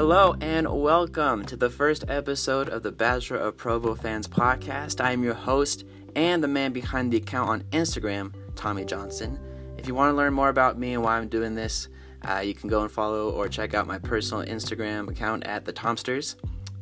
Hello 0.00 0.34
and 0.40 0.66
welcome 0.66 1.44
to 1.44 1.56
the 1.56 1.68
first 1.68 2.06
episode 2.08 2.70
of 2.70 2.82
the 2.82 2.90
Bachelor 2.90 3.36
of 3.36 3.58
Provo 3.58 3.94
Fans 3.94 4.26
podcast. 4.26 4.98
I 4.98 5.12
am 5.12 5.22
your 5.22 5.34
host 5.34 5.84
and 6.16 6.42
the 6.42 6.48
man 6.48 6.72
behind 6.72 7.12
the 7.12 7.18
account 7.18 7.50
on 7.50 7.62
Instagram, 7.64 8.32
Tommy 8.56 8.86
Johnson. 8.86 9.38
If 9.76 9.86
you 9.86 9.94
want 9.94 10.10
to 10.10 10.16
learn 10.16 10.32
more 10.32 10.48
about 10.48 10.78
me 10.78 10.94
and 10.94 11.02
why 11.02 11.18
I'm 11.18 11.28
doing 11.28 11.54
this, 11.54 11.90
uh, 12.26 12.38
you 12.38 12.54
can 12.54 12.70
go 12.70 12.80
and 12.80 12.90
follow 12.90 13.28
or 13.28 13.46
check 13.46 13.74
out 13.74 13.86
my 13.86 13.98
personal 13.98 14.42
Instagram 14.42 15.10
account 15.10 15.46
at 15.46 15.66
the 15.66 15.72
Tomsters. 15.72 16.34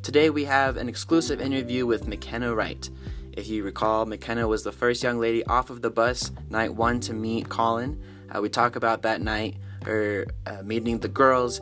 Today 0.05 0.31
we 0.31 0.45
have 0.45 0.77
an 0.77 0.89
exclusive 0.89 1.41
interview 1.41 1.87
with 1.87 2.07
McKenna 2.07 2.55
Wright. 2.55 2.89
If 3.33 3.49
you 3.49 3.65
recall, 3.65 4.07
McKenna 4.07 4.47
was 4.47 4.63
the 4.63 4.71
first 4.71 5.03
young 5.03 5.19
lady 5.19 5.45
off 5.47 5.71
of 5.71 5.83
the 5.83 5.91
bus 5.91 6.31
night 6.51 6.73
one 6.73 7.01
to 7.01 7.15
meet 7.15 7.49
Colin. 7.49 8.01
Uh, 8.33 8.41
we 8.41 8.49
talk 8.49 8.77
about 8.77 9.03
that 9.03 9.21
night, 9.21 9.57
her 9.85 10.25
uh, 10.47 10.63
meeting 10.63 11.01
the 11.01 11.09
girls, 11.09 11.61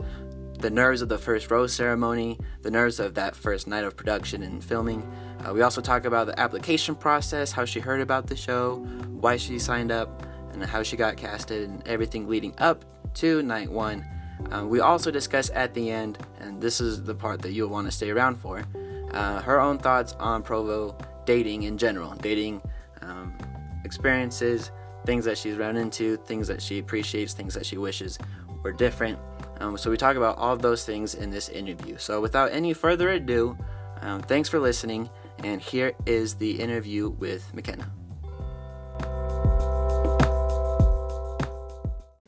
the 0.58 0.70
nerves 0.70 1.02
of 1.02 1.08
the 1.08 1.18
first 1.18 1.50
rose 1.50 1.72
ceremony, 1.72 2.38
the 2.62 2.70
nerves 2.70 2.98
of 2.98 3.14
that 3.14 3.36
first 3.36 3.66
night 3.66 3.84
of 3.84 3.96
production 3.96 4.42
and 4.42 4.62
filming. 4.64 5.02
Uh, 5.46 5.52
we 5.52 5.62
also 5.62 5.80
talk 5.80 6.04
about 6.04 6.26
the 6.26 6.38
application 6.40 6.94
process, 6.94 7.52
how 7.52 7.64
she 7.64 7.80
heard 7.80 8.00
about 8.00 8.26
the 8.26 8.36
show, 8.36 8.76
why 9.20 9.36
she 9.36 9.58
signed 9.58 9.92
up, 9.92 10.26
and 10.52 10.64
how 10.64 10.82
she 10.82 10.96
got 10.96 11.16
casted, 11.16 11.68
and 11.68 11.86
everything 11.86 12.28
leading 12.28 12.54
up 12.58 12.84
to 13.14 13.42
night 13.42 13.70
one. 13.70 14.04
Uh, 14.50 14.64
we 14.66 14.80
also 14.80 15.10
discuss 15.10 15.50
at 15.54 15.74
the 15.74 15.90
end, 15.90 16.18
and 16.40 16.60
this 16.60 16.80
is 16.80 17.02
the 17.02 17.14
part 17.14 17.42
that 17.42 17.52
you'll 17.52 17.68
want 17.68 17.86
to 17.86 17.92
stay 17.92 18.10
around 18.10 18.36
for, 18.36 18.64
uh, 19.12 19.40
her 19.42 19.60
own 19.60 19.78
thoughts 19.78 20.14
on 20.14 20.42
Provo 20.42 20.96
dating 21.24 21.64
in 21.64 21.76
general, 21.76 22.14
dating 22.14 22.62
um, 23.02 23.36
experiences, 23.84 24.70
things 25.04 25.24
that 25.24 25.38
she's 25.38 25.56
run 25.56 25.76
into, 25.76 26.16
things 26.18 26.48
that 26.48 26.60
she 26.60 26.78
appreciates, 26.78 27.32
things 27.32 27.54
that 27.54 27.64
she 27.64 27.76
wishes 27.76 28.18
were 28.62 28.72
different. 28.72 29.18
Um, 29.60 29.78
so 29.78 29.90
we 29.90 29.96
talk 29.96 30.16
about 30.16 30.36
all 30.38 30.52
of 30.52 30.62
those 30.62 30.84
things 30.84 31.14
in 31.14 31.30
this 31.30 31.48
interview. 31.48 31.96
So 31.98 32.20
without 32.20 32.52
any 32.52 32.72
further 32.72 33.10
ado, 33.10 33.56
um, 34.02 34.20
thanks 34.22 34.48
for 34.48 34.58
listening, 34.58 35.08
and 35.42 35.60
here 35.60 35.92
is 36.04 36.34
the 36.34 36.60
interview 36.60 37.08
with 37.08 37.54
McKenna. 37.54 37.90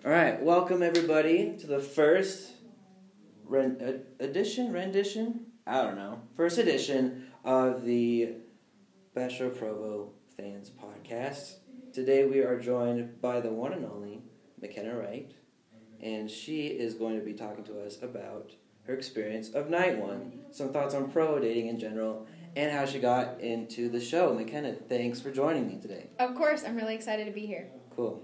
All 0.05 0.15
right, 0.15 0.41
welcome 0.43 0.83
everybody 0.83 1.55
to 1.59 1.67
the 1.67 1.81
first 1.81 2.53
ren- 3.45 4.05
edition, 4.21 4.73
rendition, 4.73 5.47
I 5.67 5.83
don't 5.83 5.97
know, 5.97 6.23
first 6.35 6.57
edition 6.57 7.27
of 7.45 7.85
the 7.85 8.37
Bachelor 9.15 9.51
Provo 9.51 10.13
Fans 10.35 10.71
Podcast. 10.71 11.57
Today 11.93 12.25
we 12.25 12.41
are 12.41 12.59
joined 12.59 13.21
by 13.21 13.41
the 13.41 13.51
one 13.51 13.75
and 13.75 13.85
only 13.85 14.23
McKenna 14.61 14.97
Wright 14.97 15.31
and 16.03 16.31
she 16.31 16.67
is 16.67 16.95
going 16.95 17.19
to 17.19 17.25
be 17.25 17.33
talking 17.33 17.65
to 17.65 17.81
us 17.81 18.03
about 18.03 18.53
her 18.87 18.95
experience 18.95 19.51
of 19.51 19.69
night 19.69 19.99
one, 19.99 20.41
some 20.51 20.73
thoughts 20.73 20.95
on 20.95 21.11
pro 21.11 21.39
dating 21.39 21.69
in 21.69 21.79
general, 21.79 22.27
and 22.57 22.73
how 22.73 22.87
she 22.87 22.99
got 22.99 23.41
into 23.41 23.89
the 23.89 24.01
show. 24.01 24.35
McKenna, 24.35 24.73
thanks 24.73 25.21
for 25.21 25.31
joining 25.31 25.69
me 25.69 25.79
today. 25.81 26.09
Of 26.19 26.35
course, 26.35 26.65
I'm 26.65 26.77
really 26.77 26.95
excited 26.95 27.27
to 27.27 27.33
be 27.33 27.47
here. 27.47 27.69
Cool. 27.95 28.23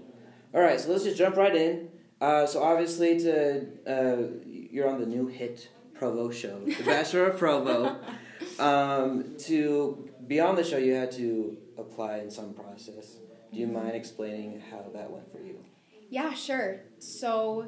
All 0.53 0.61
right, 0.61 0.79
so 0.79 0.91
let's 0.91 1.03
just 1.03 1.17
jump 1.17 1.35
right 1.35 1.55
in. 1.55 1.89
Uh, 2.19 2.45
so 2.45 2.63
obviously, 2.63 3.19
to 3.19 3.67
uh, 3.85 4.27
you're 4.45 4.89
on 4.89 4.99
the 4.99 5.05
new 5.05 5.27
hit 5.27 5.69
Provo 5.93 6.31
show, 6.31 6.59
The 6.59 6.83
Bachelor 6.83 7.27
of 7.27 7.39
Provo. 7.39 7.97
Um, 8.59 9.35
to 9.39 10.09
be 10.27 10.39
on 10.39 10.55
the 10.55 10.63
show, 10.63 10.77
you 10.77 10.93
had 10.93 11.11
to 11.13 11.57
apply 11.77 12.19
in 12.19 12.31
some 12.31 12.53
process. 12.53 13.17
Do 13.51 13.59
you 13.59 13.67
mind 13.67 13.95
explaining 13.95 14.61
how 14.71 14.85
that 14.93 15.11
went 15.11 15.29
for 15.31 15.39
you? 15.39 15.59
Yeah, 16.15 16.33
sure. 16.33 16.79
So, 16.99 17.67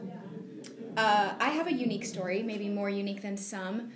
uh, 0.95 1.33
I 1.37 1.49
have 1.49 1.67
a 1.67 1.73
unique 1.73 2.05
story, 2.05 2.41
maybe 2.43 2.69
more 2.69 2.89
unique 2.89 3.21
than 3.21 3.35
some. 3.35 3.91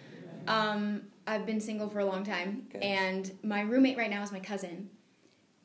Um, 0.45 1.03
I've 1.25 1.45
been 1.45 1.61
single 1.61 1.88
for 1.88 1.99
a 1.99 2.05
long 2.05 2.26
time, 2.26 2.67
okay. 2.76 2.86
and 2.86 3.31
my 3.43 3.61
roommate 3.61 3.98
right 3.98 4.09
now 4.09 4.21
is 4.23 4.33
my 4.33 4.42
cousin. 4.42 4.89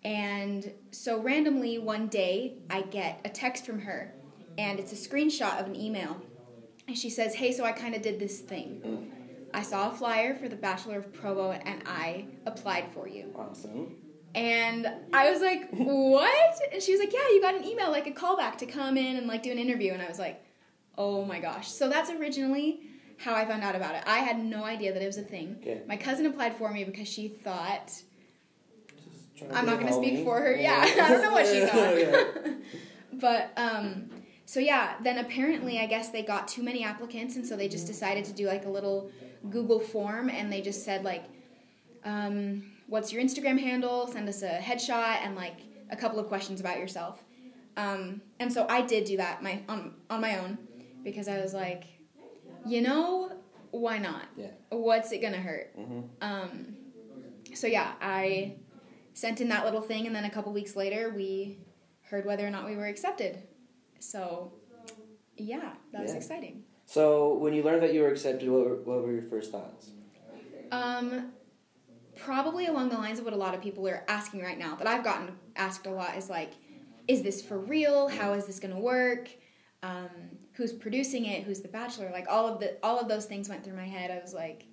And 0.05 0.73
so, 0.93 1.21
randomly, 1.21 1.79
one 1.79 2.07
day, 2.07 2.59
I 2.71 2.83
get 2.83 3.21
a 3.25 3.29
text 3.29 3.67
from 3.67 3.81
her, 3.81 4.15
and 4.57 4.79
it's 4.79 4.93
a 4.93 5.09
screenshot 5.09 5.61
of 5.61 5.67
an 5.67 5.75
email. 5.75 6.23
And 6.87 6.97
she 6.97 7.11
says, 7.11 7.35
Hey, 7.35 7.51
so 7.51 7.65
I 7.65 7.73
kind 7.73 7.97
of 7.97 8.03
did 8.03 8.21
this 8.21 8.39
thing. 8.39 9.11
I 9.53 9.63
saw 9.63 9.91
a 9.91 9.95
flyer 9.97 10.37
for 10.37 10.49
the 10.49 10.55
Bachelor 10.55 10.99
of 10.99 11.13
Provo, 11.13 11.51
and 11.51 11.83
I 11.87 12.27
applied 12.47 12.93
for 12.95 13.09
you. 13.09 13.35
Awesome. 13.35 13.97
And 14.37 14.87
I 15.15 15.31
was 15.31 15.41
like, 15.41 15.71
what? 15.71 16.61
And 16.71 16.83
she 16.83 16.93
was 16.93 17.01
like, 17.01 17.11
yeah, 17.11 17.27
you 17.31 17.41
got 17.41 17.55
an 17.55 17.65
email, 17.65 17.91
like 17.91 18.07
a 18.07 18.11
callback 18.11 18.59
to 18.59 18.67
come 18.67 18.99
in 18.99 19.17
and 19.17 19.27
like 19.27 19.43
do 19.43 19.51
an 19.51 19.59
interview. 19.59 19.95
And 19.95 20.03
I 20.03 20.09
was 20.09 20.19
like, 20.19 20.45
oh 20.99 21.25
my 21.25 21.41
gosh. 21.41 21.69
So 21.69 21.89
that's 21.89 22.11
originally 22.11 22.81
how 23.17 23.35
I 23.35 23.47
found 23.47 23.65
out 23.65 23.75
about 23.75 23.95
it. 23.95 24.05
I 24.07 24.19
had 24.19 24.39
no 24.39 24.63
idea 24.63 24.93
that 24.93 25.01
it 25.01 25.07
was 25.07 25.17
a 25.17 25.23
thing. 25.23 25.57
Okay. 25.63 25.81
My 25.89 25.97
cousin 25.97 26.27
applied 26.27 26.55
for 26.55 26.71
me 26.71 26.85
because 26.85 27.09
she 27.09 27.29
thought, 27.29 27.91
I'm 29.55 29.65
not 29.65 29.81
going 29.81 29.87
to 29.87 29.95
speak 29.95 30.23
for 30.23 30.39
her. 30.39 30.55
Yeah, 30.55 30.81
I 31.03 31.09
don't 31.09 31.23
know 31.23 31.33
what 31.33 31.47
she 31.47 31.65
thought. 31.65 32.57
but, 33.15 33.53
um, 33.57 34.11
so 34.45 34.61
yeah, 34.61 34.97
then 35.03 35.17
apparently 35.17 35.79
I 35.79 35.87
guess 35.87 36.11
they 36.11 36.23
got 36.23 36.47
too 36.47 36.63
many 36.63 36.85
applicants 36.85 37.37
and 37.37 37.47
so 37.47 37.57
they 37.57 37.69
just 37.69 37.87
decided 37.87 38.27
to 38.27 38.35
do 38.35 38.47
like 38.47 38.67
a 38.67 38.71
little 38.71 39.11
Google 39.49 39.81
form 39.81 40.29
and 40.29 40.53
they 40.53 40.61
just 40.61 40.85
said 40.85 41.05
like, 41.05 41.25
um, 42.05 42.65
what's 42.87 43.13
your 43.13 43.23
Instagram 43.23 43.59
handle? 43.59 44.07
Send 44.07 44.29
us 44.29 44.43
a 44.43 44.59
headshot 44.59 45.19
and 45.23 45.37
like 45.37 45.61
a 45.91 45.97
couple 45.97 46.19
of 46.19 46.29
questions 46.29 46.61
about 46.61 46.79
yourself. 46.79 47.23
Um, 47.77 48.23
and 48.41 48.53
so 48.53 48.67
I 48.69 48.83
did 48.83 49.05
do 49.05 49.19
that 49.19 49.43
my 49.43 49.63
on 49.69 49.95
on 50.09 50.21
my 50.21 50.39
own 50.39 50.59
because 51.05 51.29
I 51.29 51.41
was 51.41 51.53
like, 51.53 51.85
you 52.65 52.81
know, 52.81 53.33
why 53.71 53.99
not? 53.99 54.25
Yeah. 54.37 54.51
What's 54.71 55.13
it 55.13 55.21
gonna 55.21 55.37
hurt? 55.37 55.79
Mm-hmm. 55.79 56.01
Um, 56.21 56.77
so 57.55 57.67
yeah, 57.67 57.93
I 58.01 58.57
sent 59.15 59.41
in 59.41 59.49
that 59.51 59.65
little 59.65 59.83
thing, 59.83 60.07
and 60.07 60.15
then 60.15 60.25
a 60.25 60.31
couple 60.31 60.53
weeks 60.53 60.77
later, 60.77 61.13
we 61.15 61.59
heard 62.03 62.25
whether 62.25 62.47
or 62.47 62.51
not 62.51 62.67
we 62.67 62.77
were 62.77 62.87
accepted. 62.87 63.43
So 63.99 64.53
yeah, 65.37 65.73
that 65.93 66.03
was 66.03 66.15
exciting. 66.15 66.63
So 66.87 67.35
when 67.35 67.53
you 67.53 67.63
learned 67.63 67.83
that 67.83 67.93
you 67.93 68.01
were 68.03 68.09
accepted, 68.09 68.49
what 68.49 68.65
were, 68.65 68.77
what 68.77 69.03
were 69.03 69.13
your 69.13 69.23
first 69.23 69.51
thoughts? 69.51 69.91
Um, 70.71 71.33
probably 72.17 72.67
along 72.67 72.89
the 72.89 72.97
lines 72.97 73.19
of 73.19 73.25
what 73.25 73.35
a 73.35 73.37
lot 73.37 73.55
of 73.55 73.63
people 73.63 73.87
are 73.89 74.05
asking 74.09 74.43
right 74.43 74.59
now 74.59 74.75
that 74.77 74.87
I've 74.87 75.05
gotten 75.05 75.37
asked 75.55 75.87
a 75.87 75.91
lot 75.91 76.17
is 76.17 76.29
like, 76.29 76.53
is 77.09 77.23
this 77.23 77.43
for 77.43 77.59
real? 77.59 78.09
How 78.09 78.33
is 78.33 78.47
this 78.47 78.59
going 78.59 78.75
to 78.75 78.81
work? 78.81 79.29
Um, 79.83 80.09
who's 80.55 80.73
producing 80.73 81.27
it? 81.27 81.45
Who's 81.45 81.61
the 81.61 81.69
bachelor? 81.69 82.11
Like 82.11 82.27
all 82.29 82.49
of 82.49 82.59
the 82.61 82.79
all 82.83 82.99
of 82.99 83.09
those 83.09 83.27
things 83.27 83.49
went 83.49 83.63
through 83.63 83.77
my 83.77 83.87
head. 83.87 84.11
I 84.11 84.21
was 84.21 84.35
like, 84.35 84.67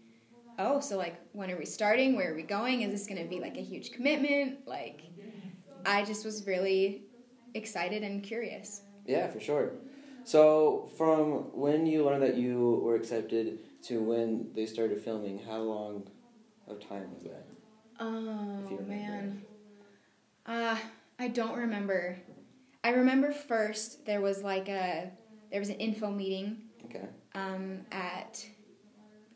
oh, 0.58 0.80
so 0.80 0.98
like 0.98 1.16
when 1.34 1.52
are 1.52 1.58
we 1.58 1.66
starting? 1.66 2.16
Where 2.16 2.34
are 2.34 2.36
we 2.36 2.44
going? 2.44 2.82
Is 2.82 2.92
this 2.92 3.08
going 3.08 3.22
to 3.22 3.30
be 3.30 3.40
like 3.40 3.58
a 3.58 3.62
huge 3.62 3.92
commitment? 3.92 4.68
Like, 4.68 5.02
I 5.86 6.04
just 6.04 6.26
was 6.26 6.48
really 6.48 7.04
excited 7.54 8.04
and 8.04 8.24
curious. 8.24 8.82
Yeah, 9.06 9.28
for 9.28 9.40
sure. 9.40 9.74
So 10.24 10.90
from 10.98 11.52
when 11.54 11.86
you 11.86 12.06
learned 12.06 12.24
that 12.24 12.38
you 12.38 12.82
were 12.84 12.96
accepted 12.96 13.60
to 13.84 14.02
when 14.02 14.52
they 14.56 14.66
started 14.66 15.02
filming, 15.02 15.40
how 15.40 15.58
long 15.58 16.08
of 16.68 16.88
time 16.88 17.14
was 17.14 17.24
that? 17.24 17.46
Oh 18.00 18.80
man, 18.88 19.44
uh, 20.46 20.78
I 21.20 21.28
don't 21.28 21.56
remember. 21.56 22.18
I 22.84 22.90
remember 22.90 23.32
first 23.32 24.06
there 24.06 24.22
was 24.22 24.44
like 24.44 24.68
a 24.70 25.12
there 25.52 25.60
was 25.60 25.70
an 25.70 25.76
info 25.76 26.10
meeting. 26.10 26.64
Okay. 26.86 27.08
Um, 27.36 27.82
at 27.92 28.46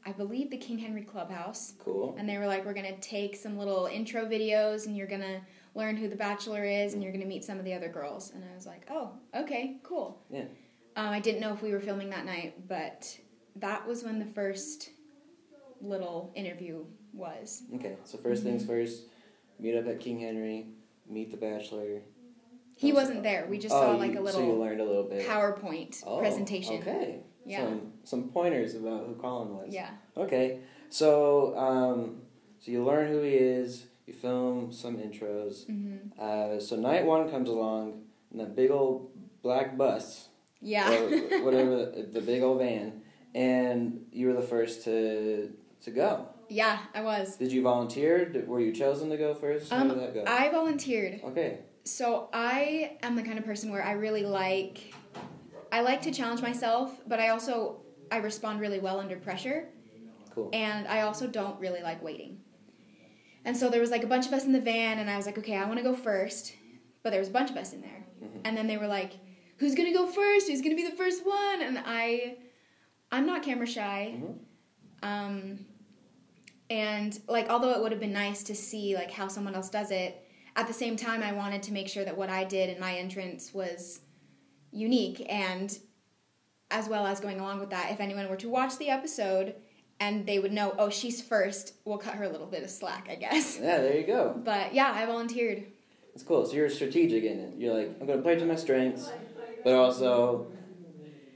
I 0.05 0.11
believe 0.13 0.49
the 0.49 0.57
King 0.57 0.79
Henry 0.79 1.01
Clubhouse. 1.01 1.73
Cool. 1.79 2.15
And 2.17 2.27
they 2.27 2.37
were 2.37 2.47
like, 2.47 2.65
we're 2.65 2.73
gonna 2.73 2.97
take 2.97 3.35
some 3.35 3.57
little 3.57 3.87
intro 3.87 4.25
videos, 4.25 4.85
and 4.85 4.95
you're 4.95 5.07
gonna 5.07 5.41
learn 5.75 5.97
who 5.97 6.07
the 6.07 6.15
Bachelor 6.15 6.63
is, 6.63 6.93
and 6.93 7.03
you're 7.03 7.11
gonna 7.11 7.25
meet 7.25 7.43
some 7.43 7.59
of 7.59 7.65
the 7.65 7.73
other 7.73 7.89
girls. 7.89 8.31
And 8.31 8.43
I 8.43 8.55
was 8.55 8.65
like, 8.65 8.87
oh, 8.89 9.11
okay, 9.35 9.77
cool. 9.83 10.21
Yeah. 10.29 10.45
Um, 10.95 11.09
I 11.09 11.19
didn't 11.19 11.41
know 11.41 11.53
if 11.53 11.61
we 11.61 11.71
were 11.71 11.79
filming 11.79 12.09
that 12.09 12.25
night, 12.25 12.67
but 12.67 13.17
that 13.57 13.85
was 13.85 14.03
when 14.03 14.17
the 14.17 14.25
first 14.25 14.91
little 15.81 16.31
interview 16.35 16.85
was. 17.17 17.63
Okay, 17.75 17.95
so 18.03 18.17
1st 18.17 18.23
mm-hmm. 18.23 18.43
things 18.43 18.65
first, 18.65 19.03
meet 19.59 19.75
up 19.77 19.87
at 19.87 19.99
King 19.99 20.19
Henry, 20.19 20.67
meet 21.09 21.31
the 21.31 21.37
Bachelor. 21.37 22.01
He 22.77 22.93
wasn't 22.93 23.23
there. 23.23 23.47
We 23.49 23.57
just 23.57 23.73
oh, 23.73 23.81
saw 23.81 23.91
like 23.97 24.13
you, 24.13 24.19
a 24.19 24.21
little. 24.21 24.39
So 24.39 24.45
you 24.45 24.53
learned 24.53 24.81
a 24.81 24.85
little 24.85 25.03
bit. 25.03 25.27
PowerPoint 25.27 26.03
oh, 26.05 26.19
presentation. 26.19 26.75
Okay. 26.75 27.21
Yeah. 27.45 27.63
Some 27.63 27.93
some 28.03 28.29
pointers 28.29 28.75
about 28.75 29.07
who 29.07 29.15
Colin 29.15 29.49
was. 29.49 29.69
Yeah. 29.69 29.89
Okay, 30.15 30.59
so 30.89 31.57
um, 31.57 32.21
so 32.59 32.71
you 32.71 32.83
learn 32.83 33.07
who 33.07 33.21
he 33.21 33.33
is. 33.33 33.87
You 34.05 34.13
film 34.13 34.71
some 34.71 34.97
intros. 34.97 35.65
Mm-hmm. 35.65 36.19
Uh, 36.19 36.59
so 36.59 36.75
night 36.75 37.05
one 37.05 37.29
comes 37.29 37.49
along, 37.49 38.03
and 38.31 38.39
that 38.39 38.55
big 38.55 38.69
old 38.69 39.11
black 39.41 39.75
bus. 39.77 40.27
Yeah. 40.61 40.89
whatever 41.41 41.77
the, 41.77 42.09
the 42.13 42.21
big 42.21 42.43
old 42.43 42.59
van, 42.59 43.01
and 43.33 44.05
you 44.11 44.27
were 44.27 44.33
the 44.33 44.41
first 44.41 44.83
to 44.83 45.51
to 45.83 45.91
go. 45.91 46.27
Yeah, 46.49 46.79
I 46.93 47.01
was. 47.01 47.35
Did 47.35 47.51
you 47.51 47.61
volunteer? 47.61 48.25
Did, 48.25 48.47
were 48.47 48.59
you 48.59 48.71
chosen 48.71 49.09
to 49.09 49.17
go 49.17 49.33
first? 49.33 49.69
How 49.71 49.81
um, 49.81 49.89
did 49.89 49.99
that 49.99 50.13
go? 50.13 50.23
I 50.27 50.49
volunteered. 50.49 51.21
Okay. 51.23 51.59
So 51.83 52.29
I 52.33 52.97
am 53.03 53.15
the 53.15 53.23
kind 53.23 53.39
of 53.39 53.45
person 53.45 53.71
where 53.71 53.83
I 53.83 53.93
really 53.93 54.23
like, 54.23 54.93
I 55.71 55.81
like 55.81 56.01
to 56.03 56.11
challenge 56.11 56.41
myself, 56.41 56.99
but 57.07 57.19
I 57.19 57.29
also 57.29 57.81
I 58.11 58.17
respond 58.17 58.59
really 58.59 58.79
well 58.79 58.99
under 58.99 59.17
pressure. 59.17 59.69
Cool. 60.33 60.49
And 60.53 60.87
I 60.87 61.01
also 61.01 61.27
don't 61.27 61.59
really 61.59 61.81
like 61.81 62.01
waiting. 62.03 62.39
And 63.45 63.55
so 63.55 63.69
there 63.69 63.81
was 63.81 63.91
like 63.91 64.03
a 64.03 64.07
bunch 64.07 64.27
of 64.27 64.33
us 64.33 64.43
in 64.43 64.51
the 64.51 64.61
van, 64.61 64.99
and 64.99 65.09
I 65.09 65.15
was 65.15 65.25
like, 65.25 65.37
okay, 65.37 65.55
I 65.55 65.65
want 65.65 65.77
to 65.77 65.83
go 65.83 65.95
first. 65.95 66.53
But 67.01 67.11
there 67.11 67.19
was 67.19 67.29
a 67.29 67.31
bunch 67.31 67.49
of 67.49 67.57
us 67.57 67.73
in 67.73 67.81
there. 67.81 68.05
Mm-hmm. 68.21 68.39
And 68.43 68.57
then 68.57 68.67
they 68.67 68.77
were 68.77 68.87
like, 68.87 69.13
who's 69.57 69.73
going 69.73 69.91
to 69.91 69.97
go 69.97 70.07
first? 70.07 70.47
Who's 70.47 70.61
going 70.61 70.75
to 70.75 70.81
be 70.81 70.87
the 70.87 70.95
first 70.95 71.25
one? 71.25 71.61
And 71.61 71.81
I, 71.85 72.37
I'm 73.11 73.25
not 73.25 73.43
camera 73.43 73.67
shy. 73.67 74.15
Mm-hmm. 74.17 74.33
Um, 75.03 75.59
and 76.69 77.19
like, 77.27 77.49
although 77.49 77.71
it 77.71 77.81
would 77.81 77.91
have 77.91 78.01
been 78.01 78.13
nice 78.13 78.43
to 78.43 78.55
see 78.55 78.95
like 78.95 79.11
how 79.11 79.27
someone 79.27 79.55
else 79.55 79.69
does 79.69 79.91
it, 79.91 80.23
at 80.55 80.67
the 80.67 80.73
same 80.73 80.95
time, 80.95 81.21
I 81.21 81.33
wanted 81.33 81.63
to 81.63 81.73
make 81.73 81.87
sure 81.87 82.03
that 82.03 82.17
what 82.17 82.29
I 82.29 82.43
did 82.43 82.69
in 82.69 82.79
my 82.79 82.95
entrance 82.95 83.53
was 83.53 84.01
unique 84.71 85.25
and 85.29 85.77
as 86.69 86.89
well 86.89 87.05
as 87.05 87.19
going 87.19 87.39
along 87.39 87.59
with 87.59 87.69
that, 87.69 87.91
if 87.91 87.99
anyone 87.99 88.27
were 88.29 88.35
to 88.37 88.49
watch 88.49 88.77
the 88.77 88.89
episode 88.89 89.55
and 89.99 90.25
they 90.25 90.39
would 90.39 90.51
know, 90.51 90.75
oh, 90.77 90.89
she's 90.89 91.21
first, 91.21 91.73
we'll 91.85 91.97
cut 91.97 92.15
her 92.15 92.23
a 92.23 92.29
little 92.29 92.47
bit 92.47 92.63
of 92.63 92.69
slack, 92.69 93.07
I 93.09 93.15
guess. 93.15 93.57
Yeah, 93.57 93.77
there 93.77 93.97
you 93.97 94.05
go. 94.05 94.39
But 94.43 94.73
yeah, 94.73 94.91
I 94.93 95.05
volunteered. 95.05 95.65
It's 96.13 96.23
cool. 96.23 96.45
So 96.45 96.53
you're 96.53 96.69
strategic 96.69 97.23
in 97.23 97.39
it. 97.39 97.53
You're 97.57 97.73
like, 97.73 97.95
I'm 98.01 98.07
going 98.07 98.19
to 98.19 98.23
play 98.23 98.35
to 98.35 98.45
my 98.45 98.55
strengths, 98.55 99.11
but 99.63 99.73
also, 99.73 100.47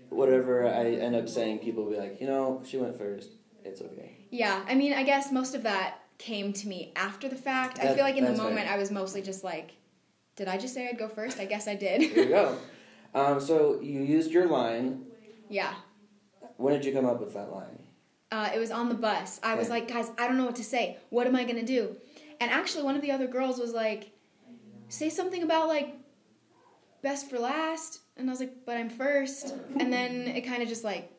whatever 0.10 0.68
I 0.68 0.92
end 0.92 1.16
up 1.16 1.30
saying, 1.30 1.60
people 1.60 1.86
will 1.86 1.92
be 1.92 1.98
like, 1.98 2.19
you 2.19 2.27
know, 2.27 2.62
she 2.66 2.77
went 2.77 2.98
first. 2.98 3.30
It's 3.63 3.81
okay. 3.81 4.21
Yeah, 4.31 4.63
I 4.68 4.75
mean, 4.75 4.94
I 4.94 5.04
guess 5.04 5.31
most 5.31 5.54
of 5.54 5.63
that 5.63 6.00
came 6.18 6.54
to 6.54 6.68
me 6.68 6.94
after 6.95 7.28
the 7.28 7.36
fact. 7.36 7.78
That, 7.78 7.92
I 7.92 7.95
feel 7.95 8.04
like 8.04 8.16
in 8.16 8.25
the 8.25 8.36
moment 8.36 8.72
I 8.72 8.78
was 8.78 8.89
mostly 8.89 9.22
just 9.22 9.44
like, 9.44 9.74
did 10.36 10.48
I 10.48 10.57
just 10.57 10.74
say 10.74 10.88
I'd 10.88 10.98
go 10.98 11.10
first? 11.10 11.39
I 11.39 11.45
guess 11.45 11.68
I 11.68 11.75
did. 11.75 12.16
there 12.16 12.24
you 12.24 12.30
go. 12.30 12.57
Um, 13.13 13.42
so 13.42 13.81
you 13.81 14.04
used 14.04 14.31
your 14.31 14.48
line. 14.48 15.04
Yeah. 15.50 15.74
When 16.56 16.74
did 16.74 16.86
you 16.86 16.94
come 16.94 17.06
up 17.06 17.19
with 17.19 17.33
that 17.33 17.51
line? 17.51 17.78
Uh, 18.31 18.50
it 18.56 18.57
was 18.57 18.72
on 18.72 18.88
the 18.88 18.95
bus. 18.95 19.38
I 19.44 19.51
okay. 19.51 19.60
was 19.60 19.69
like, 19.69 19.89
guys, 19.89 20.10
I 20.18 20.30
don't 20.30 20.38
know 20.38 20.45
what 20.45 20.56
to 20.56 20.63
say. 20.63 20.98
What 21.10 21.27
am 21.27 21.36
I 21.36 21.44
gonna 21.44 21.66
do? 21.66 21.98
And 22.39 22.50
actually, 22.50 22.84
one 22.84 22.95
of 22.95 23.01
the 23.01 23.12
other 23.12 23.27
girls 23.27 23.60
was 23.60 23.74
like, 23.74 24.12
say 24.88 25.10
something 25.10 25.44
about 25.44 25.68
like 25.68 25.94
best 27.01 27.30
for 27.30 27.38
last. 27.38 28.00
And 28.16 28.30
I 28.30 28.31
was 28.31 28.39
like, 28.39 28.66
but 28.66 28.77
I'm 28.77 28.89
first. 28.89 29.54
And 29.77 29.92
then 29.92 30.27
it 30.27 30.42
kind 30.42 30.63
of 30.63 30.69
just 30.69 30.86
like 30.86 31.12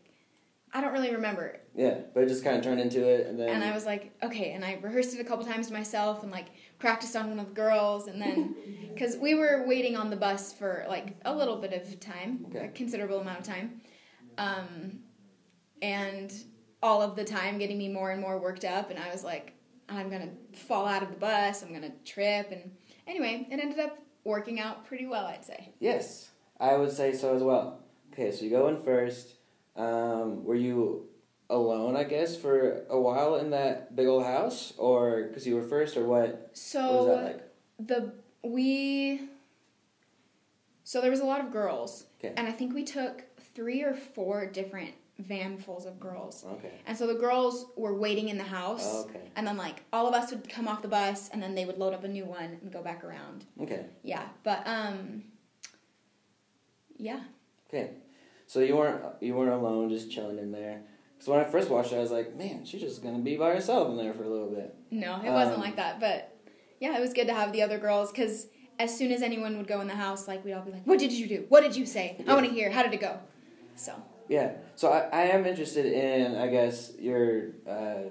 I 0.75 0.81
don't 0.81 0.93
really 0.93 1.13
remember. 1.13 1.61
Yeah, 1.75 1.99
but 2.15 2.23
it 2.23 2.29
just 2.29 2.43
kind 2.43 2.57
of 2.57 2.65
turned 2.65 2.81
into 2.81 3.07
it, 3.07 3.27
and 3.27 3.39
then. 3.39 3.49
And 3.51 3.65
I 3.65 3.73
was 3.73 3.85
like, 3.85 4.13
okay, 4.23 4.53
and 4.53 4.65
I 4.65 4.79
rehearsed 4.81 5.15
it 5.15 5.21
a 5.21 5.25
couple 5.25 5.45
times 5.45 5.67
to 5.67 5.73
myself, 5.73 6.23
and 6.23 6.33
like 6.33 6.47
practiced 6.79 7.15
on 7.15 7.29
one 7.29 7.39
of 7.39 7.49
the 7.49 7.55
girls, 7.55 8.09
and 8.09 8.21
then 8.21 8.55
because 8.95 9.17
we 9.17 9.35
were 9.35 9.65
waiting 9.67 9.97
on 9.97 10.09
the 10.09 10.17
bus 10.17 10.53
for 10.53 10.87
like 10.89 11.17
a 11.25 11.35
little 11.35 11.57
bit 11.57 11.73
of 11.73 12.01
time, 12.01 12.47
okay. 12.49 12.67
a 12.67 12.69
considerable 12.69 13.21
amount 13.21 13.41
of 13.41 13.45
time, 13.45 13.81
um, 14.39 15.01
and 15.83 16.33
all 16.83 17.03
of 17.03 17.17
the 17.17 17.25
time 17.25 17.59
getting 17.59 17.79
me 17.79 17.89
more 17.89 18.11
and 18.11 18.21
more 18.21 18.39
worked 18.39 18.65
up, 18.65 18.91
and 18.91 18.99
I 18.99 19.11
was 19.11 19.25
like, 19.25 19.53
I'm 19.91 20.09
gonna 20.09 20.31
fall 20.55 20.87
out 20.87 21.03
of 21.03 21.11
the 21.11 21.17
bus, 21.17 21.63
I'm 21.63 21.73
gonna 21.73 21.93
trip, 22.05 22.51
and 22.51 22.71
anyway, 23.07 23.47
it 23.51 23.61
ended 23.61 23.79
up 23.79 23.99
working 24.25 24.59
out 24.59 24.87
pretty 24.87 25.07
well, 25.07 25.27
I'd 25.27 25.45
say. 25.45 25.73
Yes, 25.81 26.31
I 26.59 26.77
would 26.77 26.93
say 26.93 27.13
so 27.13 27.35
as 27.35 27.43
well. 27.43 27.81
Okay, 28.13 28.31
so 28.31 28.45
you 28.45 28.51
go 28.51 28.69
in 28.69 28.79
first 28.79 29.37
um, 29.77 30.45
were 30.45 30.55
you 30.55 31.09
alone, 31.51 31.97
I 31.97 32.05
guess, 32.05 32.37
for 32.37 32.85
a 32.89 32.99
while 32.99 33.37
in 33.37 33.51
that 33.51 33.95
big 33.95 34.07
old 34.07 34.25
house, 34.25 34.73
or 34.77 35.25
because 35.25 35.47
you 35.47 35.55
were 35.55 35.63
first, 35.63 35.97
or 35.97 36.05
what? 36.05 36.51
So 36.55 37.05
what 37.05 37.25
like? 37.25 37.49
the 37.79 38.13
we. 38.43 39.21
So 40.85 41.01
there 41.01 41.11
was 41.11 41.21
a 41.21 41.25
lot 41.25 41.41
of 41.41 41.53
girls, 41.53 42.07
okay. 42.19 42.35
and 42.37 42.47
I 42.47 42.53
think 42.53 42.75
we 42.75 42.85
took 42.85 43.25
three 43.55 43.83
or 43.83 43.95
four 43.95 44.47
different 44.47 44.95
vanfuls 45.23 45.87
of 45.87 46.01
girls. 46.01 46.45
Okay. 46.45 46.73
And 46.87 46.97
so 46.97 47.07
the 47.07 47.15
girls 47.15 47.67
were 47.77 47.95
waiting 47.95 48.29
in 48.29 48.39
the 48.39 48.45
house. 48.45 48.85
Oh, 48.85 49.07
okay. 49.09 49.21
And 49.37 49.47
then 49.47 49.57
like 49.57 49.83
all 49.93 50.07
of 50.07 50.15
us 50.15 50.31
would 50.31 50.49
come 50.49 50.69
off 50.69 50.83
the 50.83 50.89
bus 50.89 51.29
and 51.31 51.43
then 51.43 51.55
they 51.55 51.65
would 51.65 51.79
load 51.79 51.95
up 51.95 52.05
a 52.05 52.09
new 52.09 52.25
one 52.25 52.59
and 52.63 52.73
go 52.73 52.83
back 52.83 53.05
around. 53.05 53.45
Okay. 53.61 53.85
Yeah, 54.03 54.25
but 54.43 54.67
um 54.67 55.23
yeah. 56.97 57.21
Okay. 57.69 57.91
So 58.53 58.61
you 58.61 58.77
weren't 58.77 59.03
you 59.23 59.35
weren't 59.35 59.51
alone, 59.51 59.89
just 59.89 60.11
chilling 60.11 60.37
in 60.37 60.53
there. 60.53 60.83
Because 61.15 61.27
when 61.27 61.41
I 61.41 61.45
first 61.45 61.71
watched 61.71 61.91
it, 61.95 61.97
I 61.97 62.01
was 62.01 62.11
like, 62.11 62.37
man, 62.37 62.67
she's 62.67 62.83
just 62.83 63.03
gonna 63.03 63.19
be 63.19 63.35
by 63.35 63.55
herself 63.55 63.89
in 63.89 63.97
there 63.97 64.13
for 64.13 64.25
a 64.25 64.29
little 64.29 64.51
bit. 64.51 64.75
No, 64.91 65.23
it 65.23 65.29
um, 65.29 65.33
wasn't 65.33 65.61
like 65.61 65.77
that. 65.77 65.99
But 65.99 66.37
yeah, 66.79 66.95
it 66.95 67.01
was 67.01 67.15
good 67.15 67.29
to 67.29 67.33
have 67.33 67.55
the 67.55 67.63
other 67.63 67.79
girls 67.79 68.13
because 68.13 68.49
as 68.79 68.95
soon 68.95 69.11
as 69.11 69.23
anyone 69.23 69.57
would 69.57 69.67
go 69.67 69.81
in 69.81 69.89
the 69.89 69.97
house, 69.97 70.29
like 70.29 70.45
we'd 70.45 70.53
all 70.53 70.61
be 70.61 70.71
like, 70.71 70.87
"What 70.87 70.99
did 70.99 71.13
you 71.13 71.27
do? 71.27 71.47
What 71.49 71.63
did 71.63 71.75
you 71.75 71.87
say? 71.87 72.17
Yeah. 72.19 72.31
I 72.31 72.35
want 72.35 72.45
to 72.47 72.53
hear. 72.53 72.71
How 72.71 72.83
did 72.83 72.93
it 72.93 73.01
go?" 73.01 73.21
So. 73.75 73.95
Yeah. 74.29 74.53
So 74.77 74.93
I, 74.93 75.09
I 75.11 75.23
am 75.29 75.47
interested 75.47 75.87
in, 75.87 76.37
I 76.37 76.49
guess 76.49 76.93
your, 76.99 77.53
uh, 77.67 78.11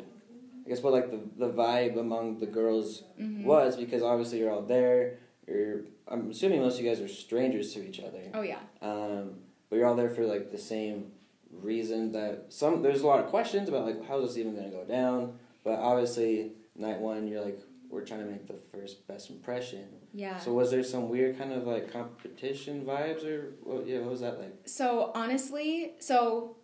I 0.66 0.70
guess 0.70 0.82
what 0.82 0.94
like 0.94 1.12
the 1.12 1.20
the 1.38 1.54
vibe 1.54 2.00
among 2.00 2.40
the 2.40 2.48
girls 2.48 3.04
mm-hmm. 3.20 3.44
was 3.44 3.76
because 3.76 4.02
obviously 4.02 4.40
you're 4.40 4.52
all 4.52 4.64
there. 4.64 5.20
You're 5.48 5.82
I'm 6.08 6.32
assuming 6.32 6.62
most 6.62 6.80
of 6.80 6.84
you 6.84 6.90
guys 6.90 7.00
are 7.00 7.08
strangers 7.08 7.76
to 7.76 7.88
each 7.88 8.00
other. 8.00 8.24
Oh 8.34 8.42
yeah. 8.42 8.58
Um, 8.82 9.36
but 9.72 9.78
you're 9.78 9.88
all 9.88 9.96
there 9.96 10.10
for 10.10 10.26
like 10.26 10.52
the 10.52 10.58
same 10.58 11.12
reason 11.52 12.12
that 12.12 12.46
some 12.50 12.84
there's 12.84 13.02
a 13.02 13.08
lot 13.08 13.20
of 13.20 13.28
questions 13.28 13.68
about 13.68 13.86
like 13.86 14.06
how's 14.08 14.28
this 14.28 14.38
even 14.38 14.54
going 14.54 14.70
to 14.70 14.76
go 14.76 14.84
down 14.86 15.34
but 15.64 15.80
obviously 15.80 16.52
night 16.76 17.00
one 17.00 17.28
you're 17.28 17.44
like 17.44 17.60
we're 17.90 18.06
trying 18.06 18.22
to 18.22 18.26
make 18.26 18.48
the 18.48 18.60
first 18.72 19.06
best 19.08 19.30
impression 19.30 19.86
yeah 20.14 20.38
so 20.40 20.54
was 20.54 20.72
there 20.72 20.84
some 20.84 21.10
weird 21.10 21.38
kind 21.38 21.52
of 21.52 21.66
like 21.66 21.92
competition 21.92 22.86
vibes 22.86 23.26
or 23.26 23.54
what, 23.64 23.88
yeah 23.88 24.00
what 24.00 24.12
was 24.12 24.22
that 24.22 24.40
like 24.40 24.54
so 24.66 25.12
honestly 25.16 25.94
so 26.00 26.56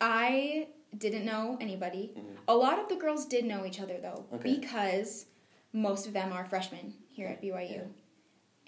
i 0.00 0.66
didn't 0.98 1.24
know 1.24 1.56
anybody 1.60 2.12
mm-hmm. 2.16 2.34
a 2.48 2.54
lot 2.54 2.78
of 2.78 2.88
the 2.88 2.96
girls 2.96 3.24
did 3.26 3.44
know 3.44 3.64
each 3.64 3.80
other 3.80 3.98
though 4.02 4.26
okay. 4.34 4.56
because 4.56 5.26
most 5.72 6.06
of 6.06 6.12
them 6.12 6.32
are 6.32 6.44
freshmen 6.44 6.92
here 7.08 7.28
at 7.28 7.42
byu 7.42 7.70
yeah. 7.70 7.82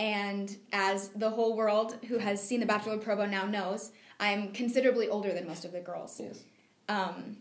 And 0.03 0.57
as 0.73 1.11
the 1.11 1.31
whole 1.31 1.55
world 1.55 1.97
who 2.09 2.19
has 2.19 2.43
seen 2.43 2.59
The 2.59 2.67
Bachelor 2.67 2.99
Provo 2.99 3.25
now 3.25 3.47
knows, 3.47 3.93
I'm 4.19 4.51
considerably 4.51 5.09
older 5.09 5.33
than 5.33 5.47
most 5.47 5.65
of 5.65 5.71
the 5.71 5.79
girls. 5.79 6.19
Yes. 6.19 6.43
Um, 6.89 7.37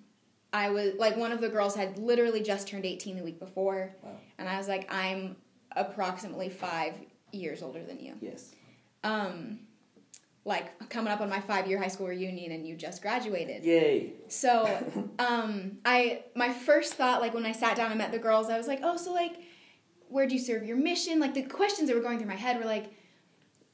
I 0.53 0.69
was 0.69 0.93
like 0.99 1.17
one 1.17 1.31
of 1.31 1.41
the 1.41 1.49
girls 1.49 1.75
had 1.75 1.97
literally 1.97 2.43
just 2.43 2.67
turned 2.67 2.85
18 2.85 3.17
the 3.17 3.23
week 3.23 3.39
before, 3.39 3.95
wow. 4.03 4.11
and 4.37 4.47
I 4.47 4.59
was 4.59 4.67
like, 4.67 4.93
I'm 4.93 5.37
approximately 5.75 6.49
five 6.49 6.93
years 7.31 7.63
older 7.63 7.83
than 7.83 7.99
you. 7.99 8.13
Yes. 8.21 8.53
Um, 9.03 9.61
like 10.45 10.87
coming 10.89 11.11
up 11.11 11.21
on 11.21 11.31
my 11.31 11.41
five 11.41 11.65
year 11.65 11.81
high 11.81 11.87
school 11.87 12.09
reunion, 12.09 12.51
and 12.51 12.67
you 12.67 12.75
just 12.75 13.01
graduated. 13.01 13.63
Yay! 13.63 14.13
So, 14.27 15.09
um, 15.19 15.79
I 15.83 16.25
my 16.35 16.53
first 16.53 16.93
thought, 16.93 17.21
like 17.21 17.33
when 17.33 17.45
I 17.47 17.53
sat 17.53 17.75
down 17.75 17.89
and 17.89 17.97
met 17.97 18.11
the 18.11 18.19
girls, 18.19 18.51
I 18.51 18.57
was 18.59 18.67
like, 18.67 18.81
oh, 18.83 18.97
so 18.97 19.13
like 19.13 19.37
where 20.11 20.27
do 20.27 20.33
you 20.33 20.39
serve 20.39 20.63
your 20.63 20.77
mission? 20.77 21.19
Like 21.19 21.33
the 21.33 21.43
questions 21.43 21.87
that 21.89 21.95
were 21.95 22.01
going 22.01 22.19
through 22.19 22.27
my 22.27 22.35
head 22.35 22.59
were 22.59 22.65
like, 22.65 22.93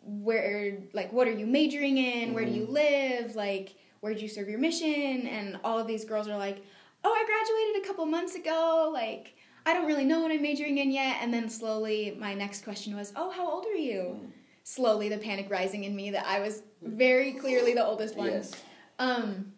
where, 0.02 0.78
like, 0.94 1.12
what 1.12 1.28
are 1.28 1.32
you 1.32 1.46
majoring 1.46 1.98
in? 1.98 2.34
Where 2.34 2.46
do 2.46 2.52
you 2.52 2.64
mm-hmm. 2.64 2.74
live? 2.74 3.36
Like, 3.36 3.76
where 4.00 4.14
do 4.14 4.22
you 4.22 4.30
serve 4.30 4.48
your 4.48 4.60
mission? 4.60 5.28
And 5.28 5.60
all 5.64 5.80
of 5.80 5.88
these 5.88 6.06
girls 6.06 6.28
are 6.28 6.38
like, 6.38 6.64
oh, 7.04 7.12
I 7.12 7.26
graduated 7.26 7.84
a 7.84 7.88
couple 7.88 8.06
months 8.06 8.36
ago. 8.36 8.90
Like, 8.94 9.36
I 9.66 9.74
don't 9.74 9.86
really 9.86 10.06
know 10.06 10.22
what 10.22 10.32
I'm 10.32 10.42
majoring 10.42 10.78
in 10.78 10.92
yet. 10.92 11.18
And 11.22 11.34
then 11.34 11.50
slowly, 11.50 12.16
my 12.18 12.34
next 12.34 12.64
question 12.64 12.96
was, 12.96 13.12
oh, 13.16 13.32
how 13.32 13.50
old 13.50 13.66
are 13.66 13.76
you? 13.76 14.02
Mm-hmm. 14.02 14.26
Slowly, 14.64 15.10
the 15.10 15.18
panic 15.18 15.50
rising 15.50 15.84
in 15.86 15.96
me 15.96 16.12
that 16.12 16.26
I 16.26 16.40
was 16.40 16.62
very 16.82 17.34
clearly 17.34 17.74
the 17.74 17.86
oldest 17.86 18.16
one. 18.16 18.28
Yes. 18.28 18.54
Um, 19.00 19.54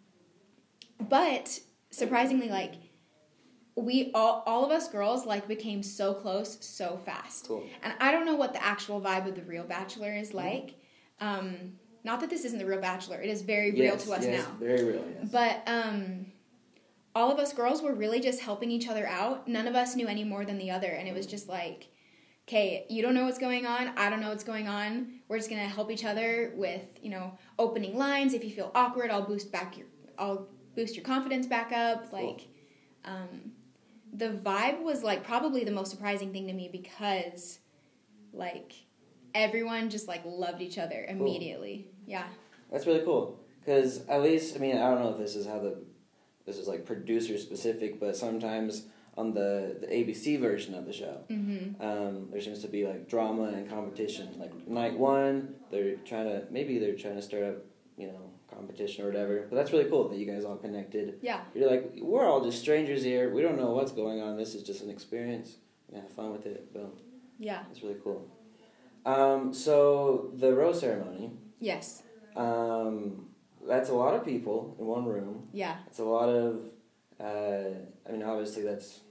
but 1.00 1.60
surprisingly, 1.92 2.50
like 2.50 2.76
we 3.80 4.12
all 4.14 4.44
all 4.46 4.66
of 4.66 4.72
us 4.72 4.90
girls 4.90 5.26
like 5.26 5.48
became 5.48 5.84
so 5.84 6.14
close 6.14 6.58
so 6.62 7.00
fast. 7.06 7.48
Cool. 7.48 7.64
And 7.84 7.94
I 8.00 8.12
don't 8.12 8.26
know 8.26 8.36
what 8.36 8.54
the 8.54 8.64
actual 8.64 9.02
vibe 9.02 9.28
of 9.28 9.36
the 9.36 9.44
real 9.44 9.64
Bachelor 9.64 10.16
is 10.16 10.30
mm-hmm. 10.30 10.38
like. 10.38 10.76
Mm-hmm. 11.22 11.28
Um, 11.28 11.56
not 12.04 12.22
that 12.22 12.30
this 12.30 12.46
isn't 12.46 12.60
the 12.60 12.66
real 12.66 12.80
Bachelor; 12.80 13.22
it 13.22 13.30
is 13.30 13.42
very 13.42 13.76
yes, 13.76 13.80
real 13.80 13.98
to 13.98 14.20
us 14.20 14.26
yes, 14.26 14.46
now. 14.46 14.56
Very 14.60 14.84
real. 14.84 15.04
Yes. 15.20 15.30
But 15.32 15.64
um, 15.68 16.28
all 17.14 17.32
of 17.32 17.40
us 17.40 17.54
girls 17.54 17.82
were 17.82 17.94
really 17.94 18.20
just 18.20 18.40
helping 18.40 18.72
each 18.72 18.88
other 18.88 19.08
out. 19.08 19.48
None 19.48 19.68
of 19.68 19.76
us 19.76 19.96
knew 19.96 20.08
any 20.08 20.24
more 20.24 20.46
than 20.46 20.58
the 20.58 20.72
other, 20.72 20.88
and 20.88 21.08
it 21.08 21.14
was 21.14 21.26
just 21.26 21.50
like, 21.50 21.90
okay, 22.48 22.86
you 22.90 23.02
don't 23.02 23.14
know 23.14 23.26
what's 23.26 23.40
going 23.40 23.66
on. 23.66 23.90
I 23.98 24.10
don't 24.10 24.22
know 24.22 24.30
what's 24.30 24.44
going 24.46 24.68
on. 24.68 25.20
We're 25.28 25.38
just 25.38 25.50
gonna 25.50 25.68
help 25.68 25.92
each 25.92 26.06
other 26.06 26.54
with 26.56 26.82
you 27.02 27.10
know 27.10 27.38
opening 27.58 27.98
lines. 27.98 28.34
If 28.34 28.44
you 28.44 28.52
feel 28.52 28.72
awkward, 28.74 29.12
I'll 29.12 29.26
boost 29.26 29.52
back 29.52 29.78
your 29.78 29.88
I'll 30.18 30.48
boost 30.76 30.96
your 30.96 31.06
confidence 31.06 31.48
back 31.48 31.72
up. 31.72 32.12
Like. 32.12 32.22
Cool. 32.22 32.42
Um, 33.06 33.52
the 34.13 34.30
vibe 34.30 34.82
was 34.84 35.04
like 35.04 35.24
probably 35.24 35.63
the 35.63 35.72
most 35.72 35.92
surprising 35.92 36.32
thing 36.32 36.48
to 36.48 36.54
me 36.54 36.70
because 36.72 37.60
like 38.34 38.74
everyone 39.34 39.89
just 39.89 40.08
like 40.08 40.22
loved 40.25 40.62
each 40.62 40.78
other 40.78 41.06
immediately. 41.08 41.88
Cool. 41.88 42.12
Yeah. 42.12 42.28
That's 42.72 42.86
really 42.86 43.04
cool 43.04 43.39
because 43.60 44.06
at 44.08 44.22
least 44.22 44.56
I 44.56 44.60
mean 44.60 44.78
I 44.78 44.89
don't 44.89 45.04
know 45.04 45.12
if 45.12 45.18
this 45.18 45.36
is 45.36 45.46
how 45.46 45.60
the 45.60 45.78
this 46.46 46.58
is 46.58 46.68
like 46.68 46.86
producer 46.86 47.38
specific, 47.38 48.00
but 48.00 48.16
sometimes 48.16 48.86
on 49.16 49.34
the, 49.34 49.78
the 49.82 49.88
ABC 49.88 50.39
version 50.39 50.74
of 50.74 50.86
the 50.86 50.94
show, 50.94 51.20
mm-hmm. 51.30 51.82
um, 51.82 52.30
there 52.32 52.42
seems 52.42 52.62
to 52.62 52.68
be 52.68 52.88
like 52.88 53.08
drama 53.08 53.44
and 53.44 53.70
competition. 53.70 54.30
Like 54.39 54.68
night 54.68 54.98
one, 54.98 55.56
they're 55.70 55.96
trying 55.98 56.25
to 56.25 56.44
maybe 56.50 56.80
they're 56.80 56.96
trying 56.96 57.16
to 57.16 57.22
start 57.22 57.44
up 57.44 57.56
you 57.98 58.08
know 58.08 58.29
competition 58.60 59.06
or 59.06 59.08
whatever. 59.08 59.46
But 59.50 59.56
that's 59.56 59.72
really 59.72 59.89
cool 59.89 60.10
that 60.10 60.18
you 60.18 60.25
guys 60.25 60.44
all 60.46 60.58
connected. 60.58 61.20
Yeah. 61.22 61.42
You're 61.54 61.70
like 61.70 61.94
we're 62.01 62.25
all 62.25 62.44
just 62.44 62.60
strangers 62.60 63.04
here. 63.04 63.34
We 63.34 63.42
don't 63.42 63.58
know 63.58 63.72
what's 63.72 63.92
going 63.92 64.22
on. 64.22 64.38
This 64.38 64.56
is 64.56 64.63
just 64.63 64.84
an 64.84 64.89
experience. 64.89 65.58
And 65.88 66.01
have 66.01 66.12
fun 66.12 66.32
with 66.32 66.46
it. 66.46 66.72
Boom. 66.74 66.92
Yeah. 67.39 67.63
It's 67.72 67.82
really 67.82 67.98
cool. 68.04 68.28
Um, 69.06 69.54
so 69.54 70.32
the 70.36 70.54
rose 70.54 70.82
ceremony. 70.82 71.32
Yes. 71.60 72.04
Um, 72.36 73.25
that's 73.68 73.89
a 73.89 73.94
lot 73.94 74.13
of 74.13 74.24
people 74.24 74.75
in 74.80 74.86
one 74.86 75.06
room. 75.06 75.48
Yeah. 75.54 75.78
It's 75.88 76.00
a 76.00 76.04
lot 76.04 76.30
of. 76.30 76.62
Uh, 77.20 77.75
I 78.08 78.12
mean, 78.12 78.24
obviously 78.24 78.63
that's 78.63 79.01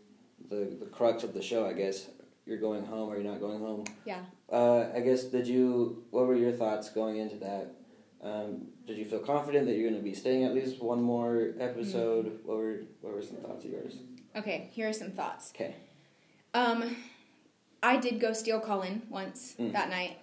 the 0.51 0.77
the 0.79 0.87
crux 0.87 1.25
of 1.25 1.35
the 1.35 1.43
show. 1.43 1.67
I 1.67 1.73
guess 1.73 2.09
you're 2.47 2.59
going 2.59 2.85
home 2.85 3.11
or 3.11 3.17
you're 3.17 3.31
not 3.31 3.41
going 3.41 3.61
home. 3.61 3.85
Yeah. 4.05 4.21
Uh, 4.51 4.87
I 4.95 5.01
guess 5.01 5.25
did 5.25 5.47
you? 5.47 6.05
What 6.11 6.27
were 6.27 6.37
your 6.37 6.53
thoughts 6.53 6.91
going 6.91 7.17
into 7.17 7.37
that? 7.37 7.75
Um, 8.23 8.69
did 8.89 8.97
you 8.97 9.05
feel 9.05 9.19
confident 9.19 9.67
that 9.67 9.77
you're 9.77 9.89
going 9.89 10.01
to 10.01 10.05
be 10.05 10.15
staying 10.15 10.45
at 10.45 10.55
least 10.55 10.83
one 10.83 11.03
more 11.03 11.51
episode? 11.61 12.27
Mm. 12.27 12.45
What 12.45 12.57
were 12.57 12.81
What 13.03 13.15
were 13.15 13.23
some 13.23 13.37
thoughts 13.37 13.65
of 13.67 13.71
yours? 13.71 13.97
Okay, 14.35 14.71
here 14.73 14.89
are 14.89 14.93
some 14.95 15.11
thoughts. 15.11 15.53
Okay. 15.55 15.77
Um, 16.55 16.97
I 17.83 17.99
did 17.99 18.19
go 18.19 18.33
steal 18.33 18.61
Colin 18.61 19.03
once 19.11 19.55
mm. 19.59 19.73
that 19.73 19.91
night, 19.91 20.19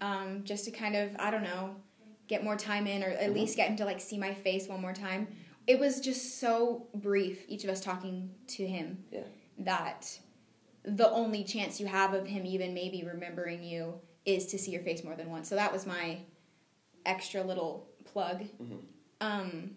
um, 0.00 0.42
just 0.44 0.64
to 0.66 0.70
kind 0.70 0.94
of 0.94 1.10
I 1.18 1.30
don't 1.32 1.42
know, 1.42 1.74
get 2.28 2.44
more 2.44 2.56
time 2.56 2.86
in 2.86 3.02
or 3.02 3.08
at 3.08 3.20
mm-hmm. 3.20 3.34
least 3.34 3.56
get 3.56 3.68
him 3.68 3.76
to 3.76 3.84
like 3.84 4.00
see 4.00 4.18
my 4.18 4.32
face 4.32 4.68
one 4.68 4.80
more 4.80 4.94
time. 4.94 5.26
It 5.66 5.80
was 5.80 6.00
just 6.00 6.38
so 6.38 6.86
brief, 6.94 7.44
each 7.48 7.64
of 7.64 7.70
us 7.70 7.80
talking 7.80 8.30
to 8.48 8.66
him. 8.66 9.04
Yeah. 9.10 9.24
That 9.58 10.16
the 10.84 11.10
only 11.10 11.42
chance 11.42 11.80
you 11.80 11.86
have 11.86 12.14
of 12.14 12.28
him 12.28 12.46
even 12.46 12.72
maybe 12.72 13.02
remembering 13.02 13.64
you 13.64 13.94
is 14.24 14.46
to 14.46 14.58
see 14.58 14.70
your 14.70 14.82
face 14.82 15.02
more 15.02 15.16
than 15.16 15.28
once. 15.28 15.48
So 15.48 15.56
that 15.56 15.72
was 15.72 15.86
my 15.86 16.18
extra 17.04 17.42
little 17.42 17.88
plug. 18.16 18.44
Mm-hmm. 18.62 18.76
Um, 19.20 19.70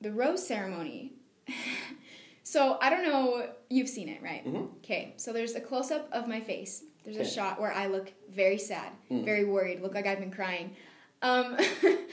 the 0.00 0.12
rose 0.12 0.46
ceremony. 0.46 1.14
so 2.44 2.78
I 2.80 2.90
don't 2.90 3.02
know. 3.02 3.48
You've 3.68 3.88
seen 3.88 4.08
it, 4.08 4.22
right? 4.22 4.46
Mm-hmm. 4.46 4.76
Okay. 4.76 5.14
So 5.16 5.32
there's 5.32 5.56
a 5.56 5.60
close 5.60 5.90
up 5.90 6.08
of 6.12 6.28
my 6.28 6.40
face. 6.40 6.84
There's 7.04 7.16
okay. 7.16 7.26
a 7.26 7.28
shot 7.28 7.60
where 7.60 7.72
I 7.72 7.88
look 7.88 8.12
very 8.30 8.58
sad, 8.58 8.92
mm. 9.10 9.24
very 9.24 9.44
worried, 9.44 9.82
look 9.82 9.94
like 9.94 10.06
I've 10.06 10.20
been 10.20 10.30
crying. 10.30 10.76
Um, 11.22 11.56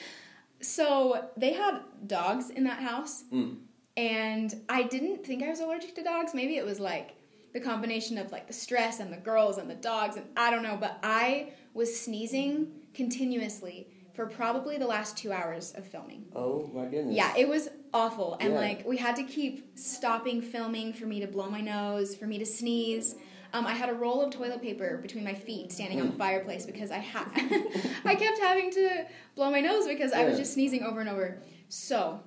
so 0.62 1.30
they 1.38 1.54
had 1.54 1.82
dogs 2.08 2.50
in 2.50 2.64
that 2.64 2.80
house, 2.80 3.26
mm. 3.32 3.58
and 3.96 4.56
I 4.70 4.82
didn't 4.82 5.24
think 5.24 5.44
I 5.44 5.50
was 5.50 5.60
allergic 5.60 5.94
to 5.96 6.04
dogs. 6.04 6.34
Maybe 6.34 6.58
it 6.58 6.66
was 6.66 6.80
like 6.80 7.16
the 7.54 7.60
combination 7.60 8.18
of 8.18 8.32
like 8.32 8.48
the 8.48 8.54
stress 8.54 9.00
and 9.00 9.14
the 9.14 9.18
girls 9.18 9.60
and 9.60 9.70
the 9.70 9.76
dogs 9.76 10.16
and 10.16 10.26
I 10.36 10.50
don't 10.50 10.64
know, 10.64 10.78
but 10.80 10.98
I 11.04 11.54
was 11.76 12.00
sneezing 12.00 12.72
continuously 12.96 13.88
for 14.20 14.26
probably 14.26 14.78
the 14.78 14.86
last 14.86 15.16
two 15.16 15.32
hours 15.32 15.72
of 15.78 15.88
filming. 15.88 16.26
Oh 16.36 16.70
my 16.74 16.84
goodness. 16.88 17.16
Yeah, 17.16 17.34
it 17.38 17.48
was 17.48 17.70
awful. 17.94 18.36
And 18.42 18.52
yeah. 18.52 18.60
like 18.60 18.86
we 18.86 18.98
had 18.98 19.16
to 19.16 19.24
keep 19.24 19.80
stopping 19.80 20.42
filming 20.42 20.92
for 20.92 21.06
me 21.06 21.22
to 21.22 21.28
blow 21.28 21.50
my 21.50 21.62
nose, 21.62 22.18
for 22.18 22.28
me 22.28 22.38
to 22.38 22.46
sneeze. 22.46 23.16
Um, 23.54 23.66
I 23.66 23.72
had 23.72 23.88
a 23.88 23.94
roll 23.94 24.22
of 24.22 24.34
toilet 24.34 24.62
paper 24.62 24.98
between 24.98 25.24
my 25.24 25.34
feet 25.34 25.72
standing 25.72 26.02
on 26.02 26.08
the 26.08 26.12
hmm. 26.12 26.18
fireplace 26.18 26.66
because 26.66 26.92
I 26.92 26.98
had 26.98 27.28
I 28.04 28.16
kept 28.16 28.40
having 28.40 28.70
to 28.72 29.06
blow 29.36 29.52
my 29.52 29.62
nose 29.62 29.88
because 29.88 30.12
yeah. 30.12 30.20
I 30.20 30.26
was 30.26 30.38
just 30.38 30.54
sneezing 30.54 30.84
over 30.84 31.00
and 31.00 31.08
over. 31.08 31.42
So 31.70 32.20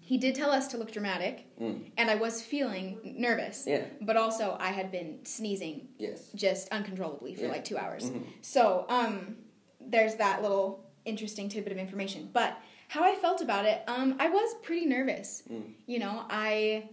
he 0.00 0.18
did 0.18 0.34
tell 0.34 0.50
us 0.50 0.68
to 0.68 0.76
look 0.76 0.92
dramatic, 0.92 1.46
mm. 1.58 1.90
and 1.96 2.10
I 2.10 2.16
was 2.16 2.42
feeling 2.42 3.14
nervous. 3.16 3.64
Yeah. 3.66 3.86
But 4.02 4.18
also, 4.18 4.58
I 4.60 4.72
had 4.72 4.92
been 4.92 5.24
sneezing. 5.24 5.88
Yes. 5.96 6.28
Just 6.34 6.68
uncontrollably 6.68 7.34
for 7.34 7.44
yeah. 7.44 7.52
like 7.52 7.64
two 7.64 7.78
hours. 7.78 8.10
Mm-hmm. 8.10 8.24
So, 8.42 8.84
um, 8.90 9.36
there's 9.80 10.16
that 10.16 10.42
little 10.42 10.84
interesting 11.04 11.48
tidbit 11.48 11.72
of 11.72 11.78
information. 11.78 12.30
But 12.32 12.58
how 12.88 13.04
I 13.04 13.14
felt 13.14 13.40
about 13.40 13.64
it, 13.64 13.82
um, 13.86 14.16
I 14.18 14.28
was 14.28 14.54
pretty 14.62 14.86
nervous. 14.86 15.42
Mm. 15.50 15.72
You 15.86 15.98
know, 15.98 16.24
I 16.30 16.88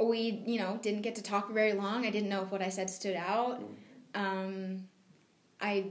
we 0.00 0.42
you 0.46 0.58
know 0.58 0.78
didn't 0.82 1.02
get 1.02 1.14
to 1.16 1.22
talk 1.22 1.50
very 1.52 1.72
long. 1.72 2.06
I 2.06 2.10
didn't 2.10 2.28
know 2.28 2.42
if 2.42 2.50
what 2.50 2.62
I 2.62 2.68
said 2.68 2.90
stood 2.90 3.16
out. 3.16 3.60
Mm. 3.60 4.20
Um, 4.20 4.88
I 5.60 5.86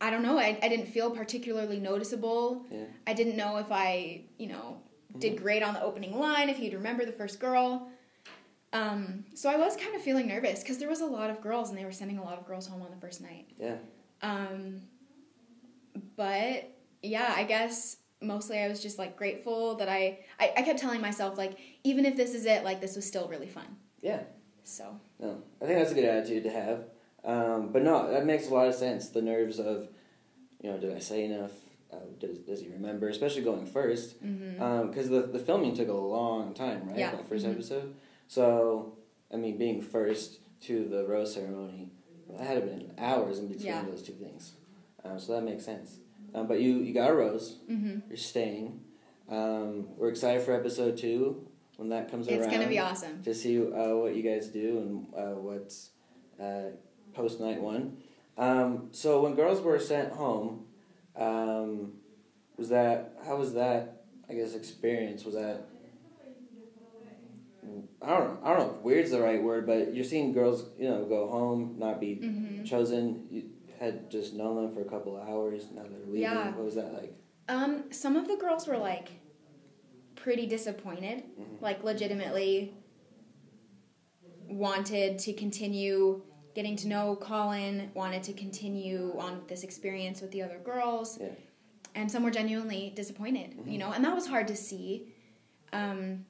I 0.00 0.10
don't 0.10 0.22
know. 0.22 0.38
I, 0.38 0.58
I 0.62 0.68
didn't 0.68 0.86
feel 0.86 1.10
particularly 1.10 1.80
noticeable. 1.80 2.66
Yeah. 2.70 2.84
I 3.06 3.14
didn't 3.14 3.36
know 3.36 3.56
if 3.56 3.72
I, 3.72 4.22
you 4.38 4.48
know, 4.48 4.76
did 5.18 5.40
great 5.40 5.62
on 5.62 5.72
the 5.72 5.82
opening 5.82 6.18
line, 6.18 6.50
if 6.50 6.58
he'd 6.58 6.74
remember 6.74 7.06
the 7.06 7.12
first 7.12 7.40
girl. 7.40 7.88
Um, 8.72 9.24
so 9.34 9.48
I 9.48 9.56
was 9.56 9.76
kind 9.76 9.94
of 9.94 10.02
feeling 10.02 10.26
nervous 10.26 10.60
because 10.60 10.76
there 10.76 10.88
was 10.88 11.00
a 11.00 11.06
lot 11.06 11.30
of 11.30 11.40
girls 11.40 11.70
and 11.70 11.78
they 11.78 11.84
were 11.84 11.92
sending 11.92 12.18
a 12.18 12.22
lot 12.22 12.38
of 12.38 12.46
girls 12.46 12.66
home 12.66 12.82
on 12.82 12.90
the 12.90 12.96
first 12.96 13.22
night. 13.22 13.46
Yeah. 13.58 13.76
Um, 14.20 14.82
but 16.16 16.70
yeah, 17.02 17.32
I 17.36 17.44
guess 17.44 17.98
mostly 18.22 18.58
I 18.58 18.68
was 18.68 18.82
just 18.82 18.98
like 18.98 19.16
grateful 19.16 19.76
that 19.76 19.88
I, 19.88 20.20
I, 20.40 20.52
I 20.56 20.62
kept 20.62 20.78
telling 20.78 21.00
myself 21.00 21.36
like 21.38 21.58
even 21.84 22.04
if 22.04 22.16
this 22.16 22.34
is 22.34 22.46
it, 22.46 22.64
like 22.64 22.80
this 22.80 22.96
was 22.96 23.06
still 23.06 23.28
really 23.28 23.48
fun. 23.48 23.76
Yeah. 24.00 24.22
So. 24.64 24.98
No, 25.18 25.42
I 25.62 25.66
think 25.66 25.78
that's 25.78 25.92
a 25.92 25.94
good 25.94 26.04
attitude 26.04 26.44
to 26.44 26.50
have. 26.50 26.84
Um, 27.24 27.72
but 27.72 27.82
no, 27.82 28.10
that 28.10 28.24
makes 28.24 28.48
a 28.48 28.54
lot 28.54 28.68
of 28.68 28.74
sense. 28.74 29.08
The 29.08 29.22
nerves 29.22 29.58
of, 29.58 29.88
you 30.62 30.70
know, 30.70 30.78
did 30.78 30.94
I 30.94 30.98
say 30.98 31.24
enough? 31.24 31.52
Uh, 31.92 31.98
does, 32.18 32.38
does 32.38 32.60
he 32.60 32.68
remember? 32.68 33.08
Especially 33.08 33.42
going 33.42 33.66
first, 33.66 34.20
because 34.20 34.32
mm-hmm. 34.32 34.62
um, 34.62 34.92
the 34.92 35.28
the 35.32 35.38
filming 35.38 35.74
took 35.74 35.88
a 35.88 35.92
long 35.92 36.52
time, 36.52 36.88
right? 36.88 36.98
Yeah. 36.98 37.12
That 37.12 37.30
1st 37.30 37.40
mm-hmm. 37.42 37.50
episode. 37.52 37.94
So, 38.28 38.96
I 39.32 39.36
mean, 39.36 39.56
being 39.56 39.80
first 39.80 40.40
to 40.62 40.84
the 40.84 41.06
rose 41.06 41.34
ceremony, 41.34 41.90
that 42.30 42.46
had 42.46 42.64
been 42.64 42.92
hours 42.98 43.38
in 43.38 43.48
between 43.48 43.66
yeah. 43.66 43.84
those 43.84 44.02
two 44.02 44.14
things. 44.14 44.52
Um, 45.06 45.18
so 45.20 45.32
that 45.32 45.42
makes 45.42 45.64
sense. 45.64 45.98
Um, 46.34 46.46
but 46.46 46.60
you 46.60 46.78
you 46.78 46.92
got 46.92 47.10
a 47.10 47.14
rose. 47.14 47.58
Mm-hmm. 47.70 48.00
You're 48.08 48.16
staying. 48.16 48.80
Um, 49.28 49.88
we're 49.96 50.08
excited 50.08 50.42
for 50.42 50.52
episode 50.52 50.96
two 50.96 51.46
when 51.76 51.88
that 51.90 52.10
comes 52.10 52.26
it's 52.26 52.34
around. 52.34 52.44
It's 52.44 52.52
gonna 52.52 52.68
be 52.68 52.78
awesome 52.78 53.22
to 53.22 53.34
see 53.34 53.60
uh, 53.60 53.94
what 53.96 54.14
you 54.14 54.22
guys 54.22 54.48
do 54.48 54.78
and 54.78 55.06
uh, 55.16 55.34
what's 55.38 55.90
uh, 56.40 56.70
post 57.14 57.40
night 57.40 57.60
one. 57.60 57.98
Um, 58.38 58.88
so 58.92 59.22
when 59.22 59.34
girls 59.34 59.60
were 59.60 59.78
sent 59.78 60.12
home, 60.12 60.66
um, 61.16 61.94
was 62.56 62.68
that 62.68 63.18
how 63.24 63.36
was 63.36 63.54
that? 63.54 64.04
I 64.28 64.34
guess 64.34 64.54
experience 64.54 65.24
was 65.24 65.34
that. 65.34 65.66
I 68.00 68.10
don't 68.10 68.34
know. 68.34 68.38
I 68.44 68.50
don't 68.50 68.58
know 68.58 68.74
if 68.76 68.82
weird's 68.82 69.10
the 69.10 69.20
right 69.20 69.42
word, 69.42 69.66
but 69.66 69.92
you're 69.92 70.04
seeing 70.04 70.32
girls, 70.32 70.66
you 70.78 70.88
know, 70.88 71.04
go 71.04 71.28
home, 71.28 71.74
not 71.78 71.98
be 71.98 72.20
mm-hmm. 72.22 72.64
chosen. 72.64 73.26
You 73.28 73.50
had 73.78 74.10
just 74.10 74.34
known 74.34 74.56
them 74.56 74.74
for 74.74 74.80
a 74.80 74.84
couple 74.84 75.16
of 75.16 75.28
hours. 75.28 75.64
Now 75.74 75.82
they're 75.82 76.06
leaving. 76.06 76.22
Yeah. 76.22 76.50
What 76.52 76.64
was 76.64 76.74
that 76.74 76.92
like? 76.92 77.14
Um, 77.48 77.84
some 77.90 78.16
of 78.16 78.28
the 78.28 78.36
girls 78.36 78.66
were 78.66 78.76
like 78.76 79.10
pretty 80.14 80.46
disappointed, 80.46 81.24
mm-hmm. 81.40 81.62
like 81.62 81.84
legitimately 81.84 82.74
wanted 84.48 85.18
to 85.20 85.32
continue 85.32 86.22
getting 86.54 86.74
to 86.76 86.88
know 86.88 87.16
Colin, 87.16 87.90
wanted 87.94 88.22
to 88.24 88.32
continue 88.32 89.14
on 89.18 89.36
with 89.36 89.48
this 89.48 89.62
experience 89.62 90.20
with 90.20 90.30
the 90.32 90.42
other 90.42 90.58
girls. 90.58 91.18
Yeah. 91.20 91.28
And 91.94 92.10
some 92.10 92.22
were 92.22 92.30
genuinely 92.30 92.92
disappointed, 92.96 93.50
mm-hmm. 93.50 93.70
you 93.70 93.78
know, 93.78 93.92
and 93.92 94.04
that 94.04 94.14
was 94.14 94.26
hard 94.26 94.48
to 94.48 94.56
see. 94.56 95.12
Um, 95.72 96.24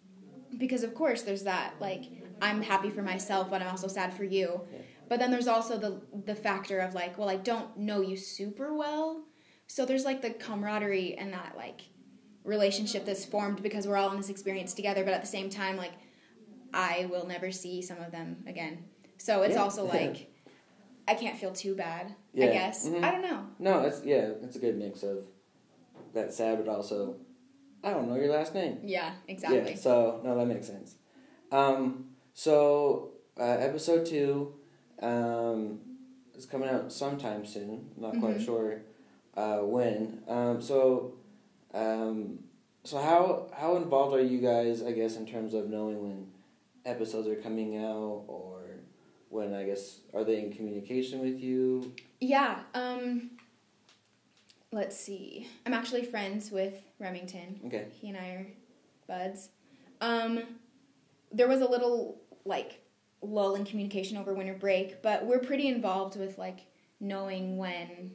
because 0.58 0.82
of 0.82 0.94
course 0.94 1.22
there's 1.22 1.42
that 1.42 1.74
like 1.80 2.04
I'm 2.40 2.62
happy 2.62 2.90
for 2.90 3.02
myself 3.02 3.50
but 3.50 3.60
I'm 3.62 3.68
also 3.68 3.88
sad 3.88 4.14
for 4.14 4.24
you. 4.24 4.60
Yeah. 4.72 4.78
But 5.08 5.20
then 5.20 5.30
there's 5.30 5.48
also 5.48 5.78
the 5.78 6.00
the 6.24 6.34
factor 6.34 6.78
of 6.80 6.94
like, 6.94 7.18
well, 7.18 7.28
I 7.28 7.36
don't 7.36 7.76
know 7.76 8.00
you 8.00 8.16
super 8.16 8.74
well. 8.74 9.24
So 9.66 9.84
there's 9.84 10.04
like 10.04 10.22
the 10.22 10.30
camaraderie 10.30 11.16
and 11.16 11.32
that 11.32 11.54
like 11.56 11.82
relationship 12.44 13.04
that's 13.04 13.24
formed 13.24 13.62
because 13.62 13.86
we're 13.86 13.96
all 13.96 14.10
in 14.10 14.16
this 14.16 14.30
experience 14.30 14.74
together, 14.74 15.04
but 15.04 15.12
at 15.12 15.20
the 15.20 15.26
same 15.26 15.50
time 15.50 15.76
like 15.76 15.92
I 16.72 17.08
will 17.10 17.26
never 17.26 17.50
see 17.50 17.82
some 17.82 17.98
of 17.98 18.12
them 18.12 18.44
again. 18.46 18.84
So 19.18 19.42
it's 19.42 19.54
yeah. 19.54 19.62
also 19.62 19.84
like 19.92 20.32
I 21.08 21.14
can't 21.14 21.38
feel 21.38 21.52
too 21.52 21.74
bad. 21.74 22.14
Yeah. 22.32 22.46
I 22.46 22.52
guess 22.52 22.88
mm-hmm. 22.88 23.04
I 23.04 23.10
don't 23.10 23.22
know. 23.22 23.46
No, 23.58 23.80
it's 23.82 24.04
yeah, 24.04 24.30
it's 24.42 24.56
a 24.56 24.60
good 24.60 24.76
mix 24.76 25.02
of 25.02 25.24
that 26.14 26.32
sad, 26.32 26.64
but 26.64 26.72
also 26.72 27.16
I 27.82 27.90
don't 27.90 28.08
know 28.08 28.16
your 28.16 28.32
last 28.32 28.54
name. 28.54 28.78
Yeah, 28.84 29.12
exactly. 29.28 29.72
Yeah, 29.72 29.76
so 29.76 30.20
no, 30.24 30.36
that 30.36 30.46
makes 30.46 30.66
sense. 30.66 30.96
Um, 31.52 32.06
so 32.34 33.12
uh, 33.38 33.44
episode 33.44 34.06
two 34.06 34.54
um, 35.00 35.80
is 36.36 36.46
coming 36.46 36.68
out 36.68 36.92
sometime 36.92 37.46
soon. 37.46 37.90
I'm 37.96 38.02
not 38.02 38.12
mm-hmm. 38.12 38.20
quite 38.20 38.42
sure 38.42 38.82
uh, 39.36 39.58
when. 39.58 40.22
Um, 40.28 40.60
so 40.60 41.14
um, 41.74 42.38
so 42.84 42.98
how 42.98 43.48
how 43.56 43.76
involved 43.76 44.14
are 44.14 44.22
you 44.22 44.38
guys? 44.38 44.82
I 44.82 44.92
guess 44.92 45.16
in 45.16 45.26
terms 45.26 45.54
of 45.54 45.68
knowing 45.68 46.02
when 46.02 46.26
episodes 46.84 47.28
are 47.28 47.36
coming 47.36 47.84
out 47.84 48.24
or 48.28 48.62
when 49.28 49.54
I 49.54 49.64
guess 49.64 50.00
are 50.14 50.24
they 50.24 50.38
in 50.38 50.52
communication 50.52 51.20
with 51.20 51.40
you? 51.40 51.92
Yeah. 52.20 52.60
Um, 52.74 53.30
let's 54.72 54.96
see. 54.96 55.48
I'm 55.66 55.74
actually 55.74 56.04
friends 56.04 56.50
with 56.50 56.74
Remington. 56.98 57.60
Okay. 57.66 57.86
He 58.00 58.08
and 58.08 58.16
I 58.16 58.28
are 58.28 58.46
buds. 59.06 59.50
Um, 60.00 60.42
there 61.32 61.48
was 61.48 61.60
a 61.60 61.68
little 61.68 62.20
like 62.44 62.80
lull 63.22 63.54
in 63.54 63.64
communication 63.64 64.16
over 64.16 64.34
winter 64.34 64.54
break, 64.54 65.02
but 65.02 65.24
we're 65.24 65.38
pretty 65.38 65.68
involved 65.68 66.16
with 66.16 66.38
like 66.38 66.60
knowing 67.00 67.56
when 67.56 68.12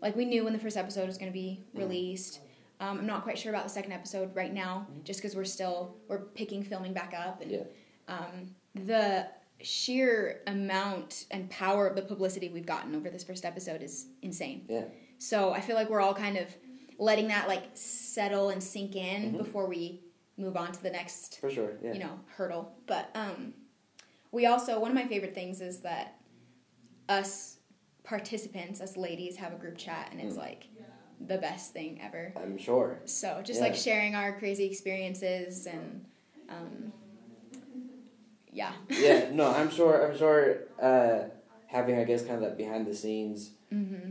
like 0.00 0.16
we 0.16 0.24
knew 0.24 0.44
when 0.44 0.52
the 0.52 0.58
first 0.58 0.76
episode 0.76 1.06
was 1.06 1.18
going 1.18 1.30
to 1.30 1.34
be 1.34 1.64
mm-hmm. 1.68 1.78
released. 1.78 2.40
Um, 2.80 2.98
I'm 2.98 3.06
not 3.06 3.22
quite 3.22 3.38
sure 3.38 3.52
about 3.52 3.64
the 3.64 3.70
second 3.70 3.92
episode 3.92 4.34
right 4.34 4.52
now, 4.52 4.86
mm-hmm. 4.90 5.04
just 5.04 5.20
because 5.20 5.36
we're 5.36 5.44
still 5.44 5.96
we're 6.08 6.18
picking 6.18 6.62
filming 6.64 6.92
back 6.92 7.14
up, 7.16 7.40
and 7.40 7.50
yeah. 7.50 7.62
um, 8.08 8.54
the 8.74 9.28
sheer 9.60 10.40
amount 10.48 11.26
and 11.30 11.48
power 11.48 11.86
of 11.86 11.94
the 11.94 12.02
publicity 12.02 12.48
we've 12.48 12.66
gotten 12.66 12.96
over 12.96 13.08
this 13.08 13.22
first 13.22 13.44
episode 13.44 13.82
is 13.82 14.06
insane. 14.22 14.64
Yeah. 14.68 14.84
So 15.18 15.52
I 15.52 15.60
feel 15.60 15.76
like 15.76 15.88
we're 15.88 16.00
all 16.00 16.14
kind 16.14 16.36
of 16.36 16.48
letting 16.98 17.28
that 17.28 17.46
like 17.46 17.64
settle 17.74 18.50
and 18.50 18.62
sink 18.62 18.96
in 18.96 19.22
mm-hmm. 19.22 19.38
before 19.38 19.68
we 19.68 20.00
move 20.36 20.56
on 20.56 20.72
to 20.72 20.82
the 20.82 20.90
next 20.90 21.40
for 21.40 21.50
sure 21.50 21.72
yeah. 21.82 21.92
you 21.92 21.98
know 21.98 22.18
hurdle 22.36 22.72
but 22.86 23.10
um 23.14 23.52
we 24.32 24.46
also 24.46 24.80
one 24.80 24.90
of 24.90 24.94
my 24.94 25.06
favorite 25.06 25.34
things 25.34 25.60
is 25.60 25.80
that 25.80 26.16
us 27.08 27.58
participants 28.02 28.80
us 28.80 28.96
ladies 28.96 29.36
have 29.36 29.52
a 29.52 29.56
group 29.56 29.78
chat 29.78 30.08
and 30.10 30.20
it's 30.20 30.34
mm. 30.34 30.40
like 30.40 30.66
the 31.28 31.38
best 31.38 31.72
thing 31.72 32.00
ever 32.02 32.32
i'm 32.36 32.58
sure 32.58 32.98
so 33.04 33.40
just 33.44 33.60
yeah. 33.60 33.66
like 33.66 33.76
sharing 33.76 34.14
our 34.14 34.36
crazy 34.38 34.64
experiences 34.64 35.66
and 35.66 36.04
um 36.48 36.92
yeah 38.50 38.72
yeah 38.88 39.28
no 39.32 39.52
i'm 39.54 39.70
sure 39.70 40.10
i'm 40.10 40.18
sure 40.18 40.64
uh 40.82 41.28
having 41.68 41.98
i 41.98 42.04
guess 42.04 42.22
kind 42.22 42.34
of 42.34 42.40
that 42.40 42.58
behind 42.58 42.86
the 42.86 42.94
scenes 42.94 43.52
mm-hmm. 43.72 44.10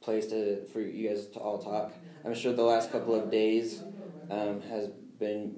place 0.00 0.26
to 0.26 0.62
for 0.66 0.80
you 0.80 1.08
guys 1.08 1.26
to 1.28 1.38
all 1.38 1.58
talk 1.58 1.92
i'm 2.26 2.34
sure 2.34 2.52
the 2.52 2.62
last 2.62 2.92
couple 2.92 3.14
of 3.14 3.30
days 3.30 3.82
um, 4.30 4.60
has 4.62 4.88
been 5.18 5.56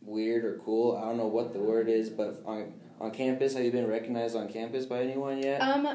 weird 0.00 0.44
or 0.44 0.58
cool. 0.64 0.96
I 0.96 1.06
don't 1.06 1.16
know 1.16 1.26
what 1.26 1.52
the 1.52 1.60
word 1.60 1.88
is, 1.88 2.10
but 2.10 2.42
on 2.44 2.72
on 3.00 3.10
campus, 3.10 3.54
have 3.54 3.64
you 3.64 3.72
been 3.72 3.86
recognized 3.86 4.36
on 4.36 4.48
campus 4.48 4.86
by 4.86 5.02
anyone 5.02 5.42
yet? 5.42 5.60
Um, 5.60 5.88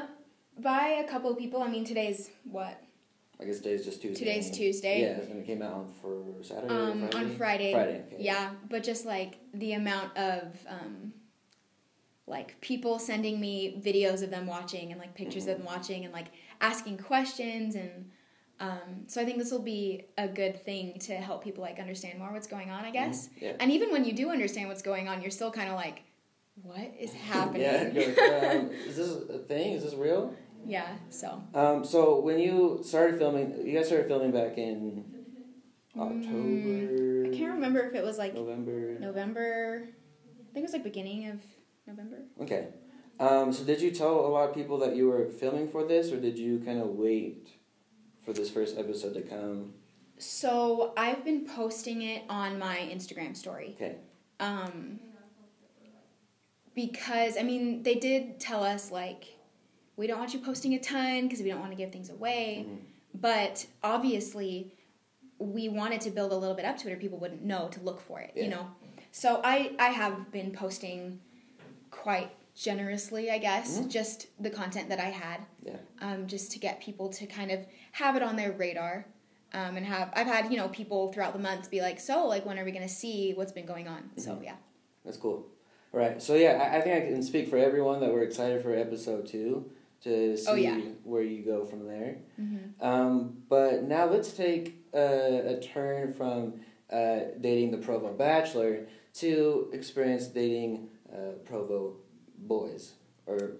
by 0.58 1.02
a 1.04 1.08
couple 1.08 1.30
of 1.30 1.38
people. 1.38 1.62
I 1.62 1.68
mean, 1.68 1.84
today's 1.84 2.30
what? 2.44 2.82
I 3.38 3.44
guess 3.44 3.58
today's 3.58 3.84
just 3.84 4.00
Tuesday. 4.00 4.18
Today's 4.18 4.50
Tuesday. 4.50 5.02
Yeah, 5.02 5.30
and 5.30 5.40
it 5.40 5.46
came 5.46 5.60
out 5.60 5.72
on 5.72 5.92
for 6.00 6.42
Saturday. 6.42 6.74
Um, 6.74 7.00
Friday? 7.00 7.16
on 7.16 7.36
Friday. 7.36 7.72
Friday. 7.72 8.04
Okay. 8.06 8.16
Yeah, 8.18 8.50
but 8.70 8.82
just 8.82 9.04
like 9.04 9.38
the 9.52 9.74
amount 9.74 10.16
of 10.16 10.56
um, 10.68 11.12
like 12.26 12.58
people 12.60 12.98
sending 12.98 13.38
me 13.38 13.80
videos 13.84 14.22
of 14.22 14.30
them 14.30 14.46
watching 14.46 14.90
and 14.90 15.00
like 15.00 15.14
pictures 15.14 15.44
mm-hmm. 15.44 15.52
of 15.52 15.58
them 15.58 15.66
watching 15.66 16.04
and 16.04 16.14
like 16.14 16.28
asking 16.60 16.98
questions 16.98 17.74
and 17.74 18.10
um, 18.58 19.04
so 19.06 19.20
I 19.20 19.26
think 19.26 19.36
this 19.36 19.50
will 19.50 19.58
be 19.58 20.06
a 20.16 20.26
good 20.26 20.64
thing 20.64 20.98
to 21.00 21.16
help 21.16 21.44
people 21.44 21.62
like 21.62 21.78
understand 21.78 22.18
more 22.18 22.32
what's 22.32 22.46
going 22.46 22.70
on, 22.70 22.86
I 22.86 22.90
guess. 22.90 23.28
Mm-hmm. 23.28 23.44
Yeah. 23.44 23.52
And 23.60 23.70
even 23.70 23.90
when 23.90 24.06
you 24.06 24.14
do 24.14 24.30
understand 24.30 24.68
what's 24.68 24.80
going 24.80 25.08
on, 25.08 25.20
you're 25.20 25.30
still 25.30 25.50
kind 25.50 25.68
of 25.68 25.74
like, 25.74 26.04
what 26.62 26.94
is 26.98 27.12
happening? 27.32 27.62
yeah. 27.62 28.52
um, 28.58 28.70
is 28.86 28.96
this 28.96 29.10
a 29.28 29.38
thing? 29.38 29.74
Is 29.74 29.84
this 29.84 29.94
real? 29.94 30.34
Yeah. 30.64 30.96
So. 31.10 31.42
Um. 31.54 31.84
So 31.84 32.20
when 32.20 32.38
you 32.38 32.80
started 32.82 33.18
filming, 33.18 33.66
you 33.66 33.76
guys 33.76 33.86
started 33.86 34.08
filming 34.08 34.32
back 34.32 34.58
in 34.58 35.04
October. 35.96 36.26
Mm, 36.28 37.34
I 37.34 37.36
can't 37.36 37.54
remember 37.54 37.80
if 37.80 37.94
it 37.94 38.04
was 38.04 38.18
like 38.18 38.34
November. 38.34 38.98
November. 38.98 39.88
I 39.88 40.52
think 40.52 40.62
it 40.64 40.68
was 40.68 40.72
like 40.72 40.84
beginning 40.84 41.28
of 41.28 41.40
November. 41.86 42.18
Okay. 42.40 42.68
Um, 43.18 43.52
so 43.52 43.64
did 43.64 43.80
you 43.80 43.90
tell 43.90 44.26
a 44.26 44.28
lot 44.28 44.48
of 44.48 44.54
people 44.54 44.78
that 44.78 44.94
you 44.94 45.08
were 45.08 45.26
filming 45.26 45.68
for 45.68 45.86
this, 45.86 46.12
or 46.12 46.20
did 46.20 46.38
you 46.38 46.58
kind 46.60 46.80
of 46.80 46.88
wait? 46.88 47.48
for 48.26 48.32
this 48.32 48.50
first 48.50 48.76
episode 48.76 49.14
to 49.14 49.22
come? 49.22 49.72
So 50.18 50.92
I've 50.96 51.24
been 51.24 51.46
posting 51.46 52.02
it 52.02 52.24
on 52.28 52.58
my 52.58 52.76
Instagram 52.76 53.36
story. 53.36 53.76
Okay. 53.76 53.96
Um, 54.40 54.98
because 56.76 57.36
I 57.36 57.42
mean, 57.42 57.82
they 57.82 57.96
did 57.96 58.38
tell 58.38 58.62
us 58.62 58.92
like 58.92 59.24
we 59.96 60.06
don't 60.06 60.18
want 60.20 60.32
you 60.32 60.38
posting 60.38 60.74
a 60.74 60.78
ton 60.78 61.22
because 61.22 61.40
we 61.40 61.48
don't 61.48 61.58
want 61.58 61.72
to 61.72 61.76
give 61.76 61.90
things 61.90 62.10
away. 62.10 62.66
Mm-hmm. 62.68 62.76
But 63.14 63.66
obviously, 63.82 64.74
we 65.38 65.68
wanted 65.68 66.02
to 66.02 66.10
build 66.10 66.30
a 66.30 66.36
little 66.36 66.54
bit 66.54 66.66
up 66.66 66.76
to 66.78 66.88
it, 66.88 66.92
or 66.92 66.96
people 66.96 67.18
wouldn't 67.18 67.42
know 67.42 67.68
to 67.68 67.80
look 67.80 68.00
for 68.00 68.20
it. 68.20 68.32
Yeah. 68.36 68.44
You 68.44 68.50
know. 68.50 68.66
So 69.10 69.40
I 69.42 69.72
I 69.80 69.88
have 69.88 70.30
been 70.30 70.52
posting 70.52 71.18
quite 71.90 72.30
generously, 72.54 73.30
I 73.30 73.38
guess, 73.38 73.78
mm-hmm. 73.78 73.88
just 73.88 74.26
the 74.40 74.50
content 74.50 74.90
that 74.90 75.00
I 75.00 75.08
had. 75.08 75.40
Yeah. 75.64 75.76
Um, 76.00 76.26
just 76.26 76.52
to 76.52 76.58
get 76.58 76.80
people 76.80 77.08
to 77.10 77.26
kind 77.26 77.50
of 77.50 77.60
have 77.92 78.14
it 78.16 78.22
on 78.22 78.36
their 78.36 78.52
radar. 78.52 79.06
Um, 79.54 79.76
and 79.76 79.86
have 79.86 80.12
I've 80.14 80.26
had 80.26 80.50
you 80.50 80.58
know 80.58 80.68
people 80.68 81.10
throughout 81.10 81.32
the 81.32 81.38
months 81.38 81.68
be 81.68 81.80
like, 81.80 81.98
so 81.98 82.26
like 82.26 82.44
when 82.44 82.58
are 82.58 82.64
we 82.66 82.72
gonna 82.72 82.86
see 82.86 83.32
what's 83.32 83.52
been 83.52 83.64
going 83.64 83.88
on? 83.88 84.00
Mm-hmm. 84.02 84.20
So 84.20 84.40
yeah. 84.44 84.56
That's 85.06 85.16
cool. 85.16 85.46
Right. 85.92 86.20
So 86.20 86.34
yeah, 86.34 86.70
I, 86.72 86.78
I, 86.78 86.80
think 86.80 86.96
I 86.96 87.06
can 87.06 87.22
speak 87.22 87.48
for 87.48 87.56
everyone 87.56 88.00
that 88.00 88.12
we're 88.12 88.22
excited 88.22 88.62
for 88.62 88.74
episode 88.74 89.26
two 89.26 89.70
to 90.02 90.32
oh, 90.32 90.36
see 90.36 90.50
oh, 90.50 90.54
yeah. 90.54 90.78
where 91.04 91.22
you 91.22 91.42
go 91.42 91.64
from 91.64 91.86
there. 91.86 92.18
Mm-hmm. 92.40 92.84
Um, 92.84 93.38
but 93.48 93.84
now 93.84 94.06
let's 94.06 94.32
take 94.32 94.84
a, 94.92 95.56
a 95.56 95.60
turn 95.60 96.12
from 96.12 96.60
uh, 96.90 97.18
dating 97.40 97.70
the 97.70 97.78
Provo 97.78 98.12
Bachelor 98.12 98.86
to 99.14 99.70
experience 99.72 100.26
dating 100.26 100.88
uh, 101.12 101.32
Provo 101.44 101.96
boys 102.38 102.92
or 103.26 103.52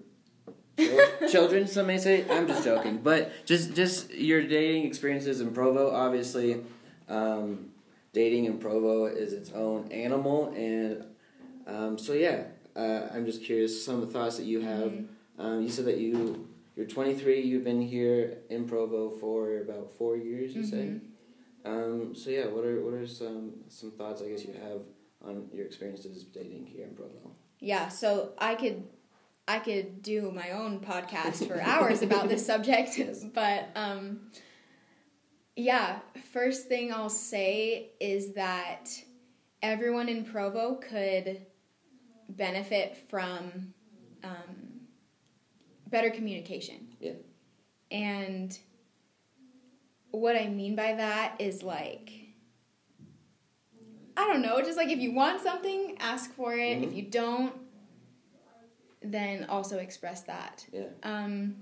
children. 1.31 1.67
Some 1.67 1.87
may 1.87 1.97
say. 1.97 2.29
I'm 2.29 2.47
just 2.47 2.63
joking, 2.63 2.97
but 2.97 3.31
just 3.45 3.73
just 3.73 4.13
your 4.13 4.41
dating 4.43 4.85
experiences 4.85 5.41
in 5.41 5.51
Provo. 5.51 5.91
Obviously, 5.91 6.63
um, 7.09 7.71
dating 8.13 8.45
in 8.45 8.59
Provo 8.59 9.05
is 9.05 9.33
its 9.33 9.51
own 9.51 9.91
animal, 9.91 10.53
and 10.55 11.03
um, 11.67 11.97
so 11.97 12.13
yeah, 12.13 12.43
uh, 12.75 13.09
I'm 13.13 13.25
just 13.25 13.43
curious 13.43 13.83
some 13.83 13.95
of 13.95 14.01
the 14.01 14.07
thoughts 14.07 14.37
that 14.37 14.45
you 14.45 14.61
have. 14.61 14.91
Mm-hmm. 14.91 15.41
Um, 15.41 15.61
you 15.61 15.69
said 15.69 15.85
that 15.85 15.97
you 15.97 16.47
you're 16.75 16.87
23. 16.87 17.41
You've 17.41 17.63
been 17.63 17.81
here 17.81 18.39
in 18.49 18.67
Provo 18.67 19.09
for 19.09 19.59
about 19.59 19.91
four 19.91 20.17
years. 20.17 20.55
You 20.55 20.61
mm-hmm. 20.61 20.69
say. 20.69 21.01
Um, 21.65 22.15
so 22.15 22.29
yeah, 22.29 22.47
what 22.47 22.65
are 22.65 22.81
what 22.83 22.93
are 22.93 23.05
some 23.05 23.51
some 23.67 23.91
thoughts 23.91 24.21
I 24.21 24.29
guess 24.29 24.45
you 24.45 24.53
have 24.53 24.81
on 25.23 25.49
your 25.53 25.65
experiences 25.65 26.23
dating 26.23 26.65
here 26.65 26.85
in 26.85 26.95
Provo? 26.95 27.35
yeah, 27.59 27.89
so 27.89 28.33
I 28.37 28.55
could 28.55 28.83
I 29.47 29.59
could 29.59 30.01
do 30.01 30.31
my 30.31 30.51
own 30.51 30.79
podcast 30.79 31.47
for 31.47 31.59
hours 31.61 32.01
about 32.01 32.29
this 32.29 32.45
subject, 32.53 32.99
but 33.33 33.69
um, 33.75 34.31
yeah, 35.55 35.99
first 36.31 36.67
thing 36.67 36.93
I'll 36.93 37.09
say 37.09 37.91
is 37.99 38.33
that 38.33 38.89
everyone 39.61 40.09
in 40.09 40.23
Provo 40.23 40.75
could 40.75 41.46
benefit 42.29 42.97
from 43.09 43.73
um, 44.23 44.81
better 45.87 46.09
communication. 46.09 46.87
Yeah. 46.99 47.13
And 47.91 48.57
what 50.11 50.35
I 50.35 50.47
mean 50.47 50.75
by 50.75 50.93
that 50.93 51.35
is 51.39 51.63
like 51.63 52.11
I 54.17 54.25
don't 54.25 54.41
know, 54.41 54.59
just 54.61 54.77
like 54.77 54.89
if 54.89 54.97
you 54.97 55.13
want 55.13 55.41
something, 55.41 55.95
ask 55.99 56.33
for 56.33 56.53
it. 56.53 56.79
Mm-hmm. 56.79 56.83
If 56.85 56.93
you 56.95 57.03
don't, 57.03 57.53
then 59.03 59.45
also 59.45 59.77
express 59.77 60.21
that. 60.21 60.65
Yeah. 60.73 60.85
Um, 61.03 61.55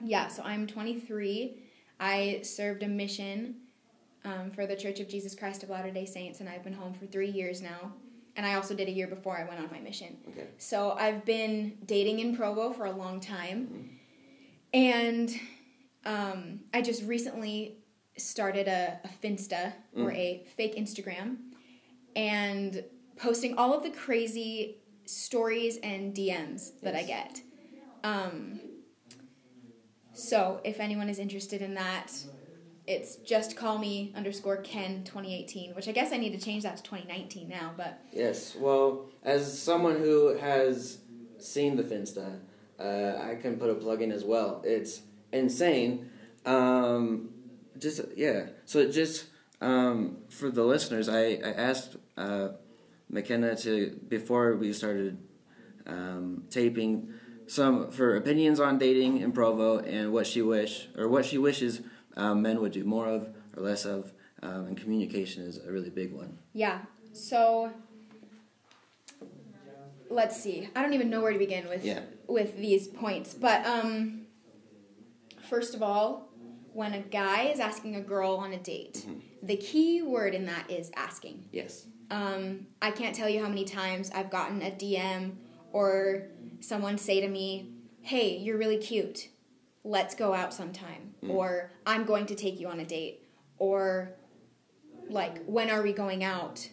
yeah, 0.00 0.28
so 0.28 0.44
I'm 0.44 0.68
23. 0.68 1.60
I 1.98 2.40
served 2.44 2.84
a 2.84 2.88
mission 2.88 3.56
um, 4.24 4.52
for 4.52 4.66
the 4.66 4.76
Church 4.76 5.00
of 5.00 5.08
Jesus 5.08 5.34
Christ 5.34 5.64
of 5.64 5.70
Latter 5.70 5.90
day 5.90 6.06
Saints, 6.06 6.38
and 6.38 6.48
I've 6.48 6.62
been 6.62 6.72
home 6.72 6.94
for 6.94 7.06
three 7.06 7.30
years 7.30 7.60
now. 7.60 7.92
And 8.36 8.46
I 8.46 8.54
also 8.54 8.74
did 8.74 8.88
a 8.88 8.90
year 8.90 9.06
before 9.06 9.36
I 9.36 9.44
went 9.44 9.60
on 9.60 9.68
my 9.70 9.78
mission. 9.78 10.16
Okay. 10.28 10.46
So 10.58 10.92
I've 10.92 11.24
been 11.24 11.76
dating 11.84 12.20
in 12.20 12.34
Provo 12.34 12.72
for 12.72 12.86
a 12.86 12.92
long 12.92 13.20
time. 13.20 13.66
Mm-hmm. 13.66 13.88
And 14.74 15.40
um, 16.06 16.60
I 16.72 16.80
just 16.80 17.02
recently 17.04 17.76
started 18.16 18.68
a, 18.68 18.98
a 19.04 19.08
Finsta, 19.08 19.72
mm. 19.96 20.04
or 20.04 20.12
a 20.12 20.44
fake 20.56 20.76
Instagram 20.76 21.36
and 22.16 22.84
posting 23.16 23.56
all 23.56 23.74
of 23.74 23.82
the 23.82 23.90
crazy 23.90 24.78
stories 25.04 25.78
and 25.82 26.14
DMs 26.14 26.80
that. 26.82 26.94
I 26.94 27.02
get. 27.02 27.40
Um, 28.04 28.60
so 30.12 30.60
if 30.64 30.80
anyone 30.80 31.08
is 31.08 31.18
interested 31.18 31.62
in 31.62 31.74
that, 31.74 32.12
it's 32.86 33.16
just 33.16 33.56
call 33.56 33.78
me 33.78 34.12
underscore 34.16 34.56
Ken 34.58 35.04
2018, 35.04 35.74
which 35.74 35.88
I 35.88 35.92
guess 35.92 36.12
I 36.12 36.16
need 36.16 36.38
to 36.38 36.44
change 36.44 36.64
that 36.64 36.78
to 36.78 36.82
2019 36.82 37.48
now. 37.48 37.72
But 37.76 38.00
yes, 38.12 38.56
well, 38.56 39.06
as 39.22 39.60
someone 39.60 39.98
who 39.98 40.36
has 40.36 40.98
seen 41.38 41.76
the 41.76 41.84
Finsta, 41.84 42.40
uh, 42.80 43.22
I 43.22 43.36
can 43.36 43.56
put 43.56 43.70
a 43.70 43.74
plug 43.74 44.02
in 44.02 44.10
as 44.10 44.24
well. 44.24 44.62
It's 44.64 45.02
insane. 45.32 46.10
Um, 46.44 47.30
just 47.78 48.00
yeah, 48.16 48.46
so 48.64 48.90
just 48.90 49.26
um, 49.60 50.18
for 50.28 50.50
the 50.50 50.64
listeners, 50.64 51.08
I, 51.08 51.34
I 51.34 51.52
asked 51.56 51.96
uh, 52.16 52.48
McKenna 53.08 53.54
to 53.56 53.98
before 54.08 54.56
we 54.56 54.72
started 54.72 55.18
um, 55.86 56.44
taping 56.50 57.12
some 57.46 57.90
for 57.90 58.16
opinions 58.16 58.58
on 58.58 58.78
dating 58.78 59.18
in 59.18 59.30
Provo 59.32 59.78
and 59.78 60.12
what 60.12 60.26
she 60.26 60.42
wish 60.42 60.88
or 60.96 61.08
what 61.08 61.24
she 61.24 61.38
wishes 61.38 61.80
um, 62.16 62.42
men 62.42 62.60
would 62.60 62.72
do 62.72 62.84
more 62.84 63.06
of 63.06 63.28
or 63.56 63.62
less 63.62 63.84
of, 63.84 64.12
um, 64.42 64.66
and 64.66 64.76
communication 64.76 65.42
is 65.42 65.58
a 65.58 65.70
really 65.70 65.90
big 65.90 66.12
one. 66.12 66.38
Yeah. 66.52 66.80
So 67.12 67.72
let's 70.12 70.40
see. 70.40 70.68
I 70.74 70.82
don't 70.82 70.92
even 70.92 71.10
know 71.10 71.20
where 71.20 71.32
to 71.32 71.38
begin 71.38 71.68
with 71.68 71.84
yeah. 71.84 72.00
with 72.26 72.56
these 72.56 72.88
points, 72.88 73.34
but 73.34 73.64
um, 73.66 74.22
first 75.48 75.74
of 75.74 75.82
all, 75.82 76.28
when 76.72 76.94
a 76.94 77.00
guy 77.00 77.44
is 77.44 77.60
asking 77.60 77.96
a 77.96 78.00
girl 78.00 78.36
on 78.36 78.52
a 78.52 78.58
date, 78.58 79.04
mm-hmm. 79.06 79.18
the 79.42 79.56
key 79.56 80.02
word 80.02 80.34
in 80.34 80.46
that 80.46 80.70
is 80.70 80.90
asking. 80.96 81.44
Yes. 81.52 81.86
Um, 82.10 82.66
I 82.80 82.90
can't 82.90 83.14
tell 83.14 83.28
you 83.28 83.42
how 83.42 83.48
many 83.48 83.64
times 83.64 84.10
I've 84.14 84.30
gotten 84.30 84.62
a 84.62 84.70
DM 84.70 85.32
or 85.72 86.28
someone 86.60 86.98
say 86.98 87.20
to 87.20 87.28
me, 87.28 87.72
"Hey, 88.02 88.36
you're 88.36 88.58
really 88.58 88.78
cute. 88.78 89.28
Let's 89.84 90.14
go 90.14 90.34
out 90.34 90.54
sometime." 90.54 91.14
Mm. 91.22 91.30
Or 91.30 91.72
"I'm 91.86 92.04
going 92.04 92.26
to 92.26 92.34
take 92.34 92.60
you 92.60 92.68
on 92.68 92.80
a 92.80 92.84
date." 92.84 93.28
Or 93.58 94.14
like, 95.08 95.44
"When 95.46 95.70
are 95.70 95.82
we 95.82 95.92
going 95.92 96.24
out?" 96.24 96.68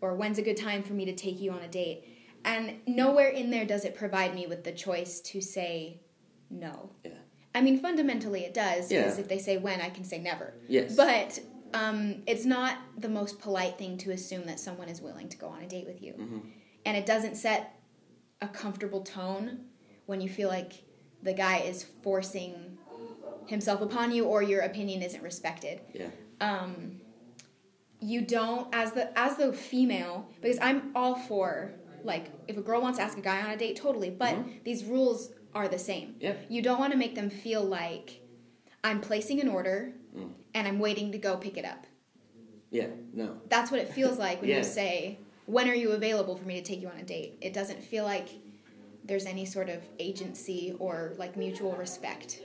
Or 0.00 0.14
"When's 0.14 0.38
a 0.38 0.42
good 0.42 0.56
time 0.56 0.82
for 0.82 0.92
me 0.92 1.04
to 1.06 1.14
take 1.14 1.40
you 1.40 1.52
on 1.52 1.62
a 1.62 1.68
date?" 1.68 2.04
And 2.44 2.76
nowhere 2.86 3.28
in 3.28 3.50
there 3.50 3.64
does 3.64 3.84
it 3.84 3.94
provide 3.94 4.34
me 4.34 4.46
with 4.46 4.64
the 4.64 4.72
choice 4.72 5.20
to 5.20 5.40
say 5.40 6.00
no. 6.50 6.90
Yeah. 7.02 7.12
I 7.54 7.60
mean, 7.60 7.78
fundamentally 7.78 8.44
it 8.44 8.52
does, 8.52 8.88
because 8.88 9.16
yeah. 9.16 9.20
if 9.22 9.28
they 9.28 9.38
say 9.38 9.56
when, 9.56 9.80
I 9.80 9.88
can 9.88 10.04
say 10.04 10.18
never. 10.18 10.54
Yes. 10.68 10.96
But 10.96 11.38
um, 11.72 12.22
it's 12.26 12.44
not 12.44 12.78
the 12.98 13.08
most 13.08 13.38
polite 13.38 13.78
thing 13.78 13.96
to 13.98 14.10
assume 14.10 14.44
that 14.46 14.60
someone 14.60 14.88
is 14.88 15.00
willing 15.00 15.28
to 15.28 15.36
go 15.36 15.48
on 15.48 15.62
a 15.62 15.66
date 15.66 15.86
with 15.86 16.02
you. 16.02 16.12
Mm-hmm. 16.12 16.38
And 16.84 16.96
it 16.96 17.06
doesn't 17.06 17.36
set 17.36 17.80
a 18.42 18.48
comfortable 18.48 19.02
tone 19.02 19.66
when 20.06 20.20
you 20.20 20.28
feel 20.28 20.48
like 20.48 20.84
the 21.24 21.32
guy 21.32 21.58
is 21.58 21.84
forcing 22.02 22.78
himself 23.46 23.80
upon 23.80 24.12
you 24.12 24.24
or 24.24 24.42
your 24.42 24.60
opinion 24.60 25.02
isn't 25.02 25.22
respected. 25.22 25.80
Yeah. 25.92 26.08
Um, 26.40 27.00
you 28.00 28.20
don't 28.20 28.68
as 28.74 28.92
the 28.92 29.18
as 29.18 29.36
the 29.36 29.52
female 29.52 30.28
because 30.40 30.58
I'm 30.60 30.92
all 30.94 31.16
for 31.16 31.72
like 32.02 32.30
if 32.46 32.56
a 32.56 32.60
girl 32.60 32.82
wants 32.82 32.98
to 32.98 33.04
ask 33.04 33.16
a 33.16 33.22
guy 33.22 33.40
on 33.40 33.50
a 33.50 33.56
date 33.56 33.76
totally 33.76 34.10
but 34.10 34.34
mm-hmm. 34.34 34.50
these 34.62 34.84
rules 34.84 35.30
are 35.54 35.68
the 35.68 35.78
same. 35.78 36.16
Yeah. 36.20 36.34
You 36.48 36.62
don't 36.62 36.78
want 36.78 36.92
to 36.92 36.98
make 36.98 37.14
them 37.14 37.30
feel 37.30 37.62
like 37.62 38.20
I'm 38.82 39.00
placing 39.00 39.40
an 39.40 39.48
order 39.48 39.92
mm. 40.16 40.30
and 40.52 40.68
I'm 40.68 40.78
waiting 40.78 41.12
to 41.12 41.18
go 41.18 41.36
pick 41.36 41.56
it 41.56 41.64
up. 41.64 41.86
Yeah, 42.70 42.88
no. 43.12 43.38
That's 43.48 43.70
what 43.70 43.80
it 43.80 43.88
feels 43.88 44.18
like 44.18 44.40
when 44.40 44.50
yeah. 44.50 44.58
you 44.58 44.64
say, 44.64 45.18
When 45.46 45.68
are 45.68 45.74
you 45.74 45.92
available 45.92 46.36
for 46.36 46.44
me 46.44 46.56
to 46.56 46.62
take 46.62 46.80
you 46.80 46.88
on 46.88 46.96
a 46.96 47.04
date? 47.04 47.38
It 47.40 47.52
doesn't 47.52 47.82
feel 47.84 48.04
like 48.04 48.28
there's 49.04 49.26
any 49.26 49.44
sort 49.44 49.68
of 49.68 49.82
agency 49.98 50.74
or 50.78 51.14
like 51.18 51.36
mutual 51.36 51.76
respect. 51.76 52.40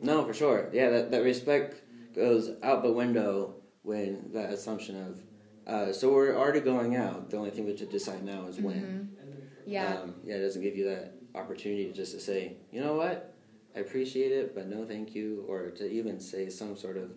No, 0.00 0.24
for 0.24 0.34
sure. 0.34 0.70
Yeah, 0.72 0.90
that, 0.90 1.10
that 1.10 1.22
respect 1.22 1.82
goes 2.14 2.50
out 2.62 2.82
the 2.82 2.92
window 2.92 3.56
when 3.82 4.30
that 4.32 4.50
assumption 4.50 5.02
of, 5.04 5.22
uh, 5.66 5.92
so 5.92 6.12
we're 6.12 6.36
already 6.36 6.60
going 6.60 6.96
out. 6.96 7.30
The 7.30 7.36
only 7.36 7.50
thing 7.50 7.64
we 7.64 7.70
have 7.70 7.80
to 7.80 7.86
decide 7.86 8.24
now 8.24 8.46
is 8.46 8.60
when. 8.60 8.80
Mm-hmm. 8.80 9.26
Yeah. 9.66 9.96
Um, 9.96 10.14
yeah, 10.24 10.36
it 10.36 10.42
doesn't 10.42 10.62
give 10.62 10.76
you 10.76 10.88
that 10.90 11.14
opportunity 11.34 11.92
just 11.92 12.12
to 12.12 12.20
say, 12.20 12.56
you 12.70 12.80
know 12.80 12.94
what, 12.94 13.34
I 13.74 13.80
appreciate 13.80 14.32
it, 14.32 14.54
but 14.54 14.68
no 14.68 14.84
thank 14.84 15.14
you, 15.14 15.44
or 15.48 15.70
to 15.72 15.90
even 15.90 16.20
say 16.20 16.48
some 16.48 16.76
sort 16.76 16.96
of 16.96 17.10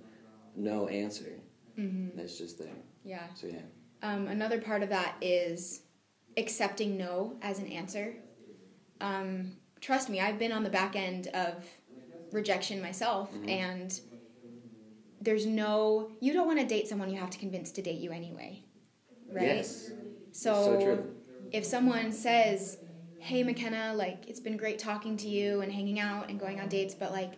no 0.55 0.87
answer. 0.87 1.39
Mm-hmm. 1.77 2.17
That's 2.17 2.37
just 2.37 2.57
there. 2.57 2.75
Yeah. 3.05 3.27
So 3.35 3.47
yeah. 3.47 3.61
Um, 4.01 4.27
another 4.27 4.59
part 4.59 4.81
of 4.81 4.89
that 4.89 5.15
is 5.21 5.81
accepting 6.37 6.97
no 6.97 7.37
as 7.41 7.59
an 7.59 7.67
answer. 7.67 8.15
Um, 9.01 9.53
trust 9.81 10.09
me, 10.09 10.19
I've 10.19 10.39
been 10.39 10.51
on 10.51 10.63
the 10.63 10.69
back 10.69 10.95
end 10.95 11.27
of 11.27 11.63
rejection 12.31 12.81
myself, 12.81 13.31
mm-hmm. 13.33 13.49
and 13.49 13.99
there's 15.21 15.45
no. 15.45 16.11
You 16.19 16.33
don't 16.33 16.47
want 16.47 16.59
to 16.59 16.65
date 16.65 16.87
someone 16.87 17.09
you 17.09 17.19
have 17.19 17.29
to 17.31 17.39
convince 17.39 17.71
to 17.71 17.81
date 17.81 17.99
you 17.99 18.11
anyway, 18.11 18.63
right? 19.31 19.57
Yes. 19.57 19.91
So, 20.31 20.53
so 20.79 21.03
if 21.51 21.65
someone 21.65 22.11
says, 22.11 22.77
hey 23.19 23.43
mckenna 23.43 23.93
like 23.95 24.27
it's 24.27 24.39
been 24.39 24.55
great 24.55 24.79
talking 24.79 25.17
to 25.17 25.27
you 25.27 25.59
and 25.61 25.71
hanging 25.71 25.99
out 25.99 26.29
and 26.29 26.39
going 26.39 26.59
on 26.59 26.69
dates 26.69 26.95
but 26.95 27.11
like 27.11 27.33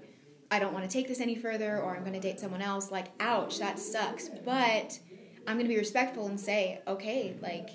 i 0.51 0.59
don't 0.59 0.73
want 0.73 0.85
to 0.85 0.91
take 0.91 1.07
this 1.07 1.19
any 1.19 1.35
further 1.35 1.79
or 1.79 1.95
i'm 1.95 2.03
going 2.03 2.13
to 2.13 2.19
date 2.19 2.39
someone 2.39 2.61
else 2.61 2.91
like 2.91 3.07
ouch 3.19 3.57
that 3.57 3.79
sucks 3.79 4.29
but 4.45 4.99
i'm 5.47 5.55
going 5.55 5.65
to 5.65 5.73
be 5.73 5.77
respectful 5.77 6.27
and 6.27 6.39
say 6.39 6.79
okay 6.87 7.35
like 7.41 7.71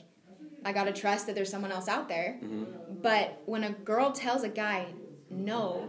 i 0.64 0.72
got 0.72 0.84
to 0.84 0.92
trust 0.92 1.26
that 1.26 1.34
there's 1.34 1.50
someone 1.50 1.72
else 1.72 1.88
out 1.88 2.08
there 2.08 2.38
mm-hmm. 2.42 2.64
but 3.02 3.42
when 3.46 3.64
a 3.64 3.70
girl 3.70 4.12
tells 4.12 4.42
a 4.42 4.48
guy 4.48 4.86
no 5.30 5.88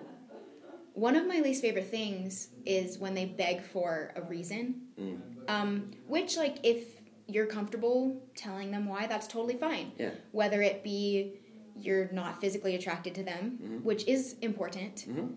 one 0.94 1.16
of 1.16 1.28
my 1.28 1.40
least 1.40 1.62
favorite 1.62 1.90
things 1.90 2.50
is 2.66 2.98
when 2.98 3.14
they 3.14 3.26
beg 3.26 3.62
for 3.62 4.14
a 4.16 4.22
reason 4.24 4.82
mm. 5.00 5.20
um, 5.48 5.92
which 6.08 6.38
like 6.38 6.58
if 6.64 7.02
you're 7.28 7.46
comfortable 7.46 8.22
telling 8.36 8.72
them 8.72 8.88
why 8.88 9.06
that's 9.06 9.28
totally 9.28 9.56
fine 9.56 9.92
yeah. 9.98 10.12
whether 10.32 10.62
it 10.62 10.84
be 10.84 11.40
you're 11.80 12.10
not 12.12 12.42
physically 12.42 12.76
attracted 12.76 13.16
to 13.16 13.24
them, 13.24 13.60
mm-hmm. 13.62 13.78
which 13.78 14.08
is 14.08 14.36
important. 14.42 15.06
Mm-hmm. 15.08 15.28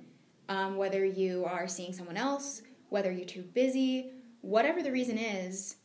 Um, 0.48 0.76
whether 0.76 1.04
you 1.04 1.44
are 1.44 1.68
seeing 1.68 1.92
someone 1.92 2.16
else, 2.16 2.62
whether 2.88 3.12
you're 3.12 3.24
too 3.24 3.42
busy, 3.42 4.10
whatever 4.40 4.82
the 4.82 4.90
reason 4.90 5.16
is, 5.16 5.76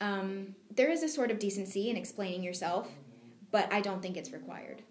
um, 0.00 0.54
there 0.74 0.90
is 0.90 1.02
a 1.02 1.08
sort 1.08 1.30
of 1.30 1.38
decency 1.38 1.90
in 1.90 1.96
explaining 1.96 2.42
yourself, 2.42 2.88
but 3.50 3.72
I 3.72 3.80
don't 3.80 4.00
think 4.00 4.16
it's 4.16 4.32
required. 4.32 4.82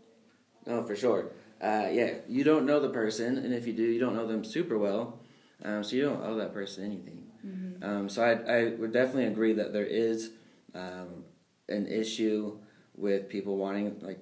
No, 0.66 0.84
for 0.84 0.96
sure. 0.96 1.32
Uh, 1.62 1.88
yeah, 1.92 2.16
you 2.28 2.44
don't 2.44 2.66
know 2.66 2.80
the 2.80 2.90
person, 2.90 3.38
and 3.38 3.54
if 3.54 3.66
you 3.66 3.74
do, 3.74 3.84
you 3.84 4.00
don't 4.00 4.16
know 4.16 4.28
them 4.28 4.44
super 4.44 4.78
well, 4.78 5.20
um, 5.64 5.84
so 5.84 5.96
you 5.96 6.04
don't 6.04 6.24
owe 6.24 6.36
that 6.36 6.54
person 6.54 6.86
anything. 6.86 7.24
Mm-hmm. 7.46 7.84
Um, 7.84 8.10
so 8.10 8.24
I, 8.24 8.32
I 8.52 8.70
would 8.76 8.92
definitely 8.92 9.26
agree 9.26 9.54
that 9.54 9.74
there 9.74 9.86
is 9.86 10.32
um, 10.76 11.24
an 11.70 11.88
issue 11.88 12.58
with 12.96 13.30
people 13.30 13.58
wanting 13.58 13.96
like 14.02 14.20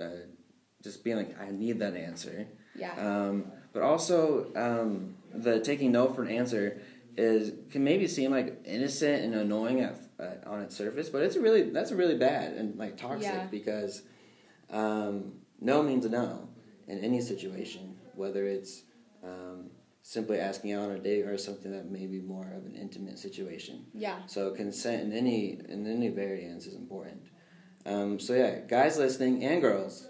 uh, 0.00 0.26
just 0.82 1.04
being 1.04 1.16
like, 1.16 1.40
I 1.40 1.50
need 1.50 1.78
that 1.80 1.94
answer. 1.94 2.46
Yeah. 2.74 2.94
Um, 2.94 3.52
but 3.72 3.82
also, 3.82 4.50
um, 4.56 5.14
the 5.32 5.60
taking 5.60 5.92
no 5.92 6.12
for 6.12 6.22
an 6.22 6.30
answer 6.30 6.80
is 7.20 7.52
can 7.70 7.84
maybe 7.84 8.06
seem 8.06 8.30
like 8.30 8.62
innocent 8.64 9.24
and 9.24 9.34
annoying 9.34 9.80
at, 9.80 9.96
uh, 10.18 10.48
on 10.48 10.62
its 10.62 10.76
surface, 10.76 11.08
but 11.08 11.22
it's 11.22 11.36
really 11.36 11.70
that's 11.70 11.92
really 11.92 12.16
bad 12.16 12.54
and 12.54 12.78
like 12.78 12.96
toxic 12.96 13.32
yeah. 13.32 13.46
because 13.50 14.02
um, 14.70 15.32
no 15.60 15.82
means 15.82 16.06
no 16.06 16.48
in 16.88 16.98
any 17.00 17.20
situation, 17.20 17.96
whether 18.14 18.46
it's 18.46 18.82
um, 19.22 19.70
simply 20.02 20.38
asking 20.38 20.72
out 20.72 20.84
on 20.84 20.90
a 20.92 20.98
date 20.98 21.24
or 21.24 21.36
something 21.36 21.70
that 21.72 21.90
may 21.90 22.06
be 22.06 22.20
more 22.20 22.50
of 22.56 22.64
an 22.64 22.74
intimate 22.74 23.18
situation. 23.18 23.84
Yeah. 23.92 24.18
So 24.26 24.52
consent 24.52 25.02
in 25.02 25.12
any 25.12 25.60
in 25.68 25.86
any 25.86 26.08
variance 26.08 26.66
is 26.66 26.74
important. 26.74 27.22
Um, 27.86 28.18
so 28.18 28.34
yeah, 28.34 28.60
guys 28.60 28.98
listening 28.98 29.44
and 29.44 29.60
girls, 29.60 30.08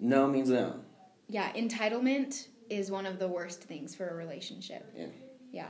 no 0.00 0.26
means 0.26 0.48
no. 0.48 0.80
Yeah, 1.28 1.52
entitlement 1.52 2.48
is 2.68 2.90
one 2.90 3.06
of 3.06 3.18
the 3.18 3.28
worst 3.28 3.62
things 3.62 3.94
for 3.94 4.08
a 4.08 4.14
relationship. 4.14 4.90
Yeah. 4.96 5.06
Yeah. 5.52 5.68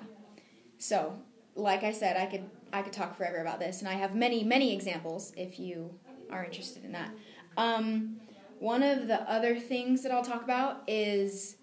So, 0.80 1.12
like 1.54 1.84
I 1.84 1.92
said, 1.92 2.16
I 2.16 2.26
could 2.26 2.48
I 2.72 2.82
could 2.82 2.92
talk 2.92 3.16
forever 3.16 3.38
about 3.38 3.60
this, 3.60 3.80
and 3.80 3.88
I 3.88 3.94
have 3.94 4.14
many 4.14 4.42
many 4.42 4.74
examples 4.74 5.32
if 5.36 5.60
you 5.60 5.94
are 6.30 6.44
interested 6.44 6.84
in 6.84 6.92
that. 6.92 7.10
Um, 7.56 8.16
one 8.58 8.82
of 8.82 9.06
the 9.06 9.20
other 9.30 9.58
things 9.58 10.02
that 10.02 10.12
I'll 10.12 10.24
talk 10.24 10.42
about 10.42 10.82
is 10.88 11.56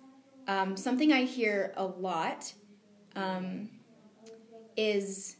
um, 0.47 0.77
something 0.77 1.11
I 1.11 1.23
hear 1.23 1.73
a 1.75 1.85
lot. 1.85 2.53
Um, 3.15 3.69
is, 4.75 5.37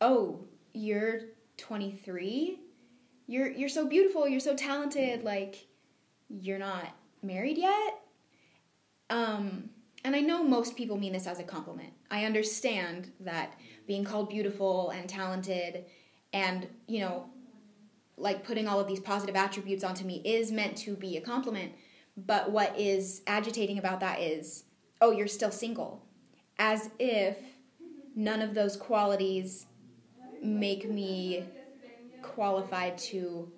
oh, 0.00 0.40
you're 0.72 1.20
23 1.58 2.58
you're 3.26 3.50
you're 3.50 3.68
so 3.68 3.86
beautiful, 3.86 4.28
you're 4.28 4.40
so 4.40 4.54
talented, 4.54 5.24
like 5.24 5.66
you're 6.28 6.58
not 6.58 6.94
married 7.22 7.58
yet. 7.58 8.00
Um, 9.10 9.70
and 10.04 10.14
I 10.14 10.20
know 10.20 10.42
most 10.42 10.76
people 10.76 10.98
mean 10.98 11.12
this 11.12 11.26
as 11.26 11.38
a 11.38 11.42
compliment. 11.42 11.92
I 12.14 12.26
understand 12.26 13.10
that 13.20 13.58
being 13.88 14.04
called 14.04 14.28
beautiful 14.28 14.90
and 14.90 15.08
talented 15.08 15.86
and, 16.32 16.68
you 16.86 17.00
know, 17.00 17.24
like 18.16 18.44
putting 18.44 18.68
all 18.68 18.78
of 18.78 18.86
these 18.86 19.00
positive 19.00 19.34
attributes 19.34 19.82
onto 19.82 20.04
me 20.04 20.22
is 20.24 20.52
meant 20.52 20.76
to 20.76 20.94
be 20.94 21.16
a 21.16 21.20
compliment. 21.20 21.72
But 22.16 22.52
what 22.52 22.78
is 22.78 23.22
agitating 23.26 23.78
about 23.78 23.98
that 23.98 24.20
is, 24.20 24.62
oh, 25.00 25.10
you're 25.10 25.26
still 25.26 25.50
single. 25.50 26.04
As 26.56 26.88
if 27.00 27.36
none 28.14 28.42
of 28.42 28.54
those 28.54 28.76
qualities 28.76 29.66
make 30.40 30.88
me 30.88 31.44
qualified 32.22 32.96
to 32.96 33.50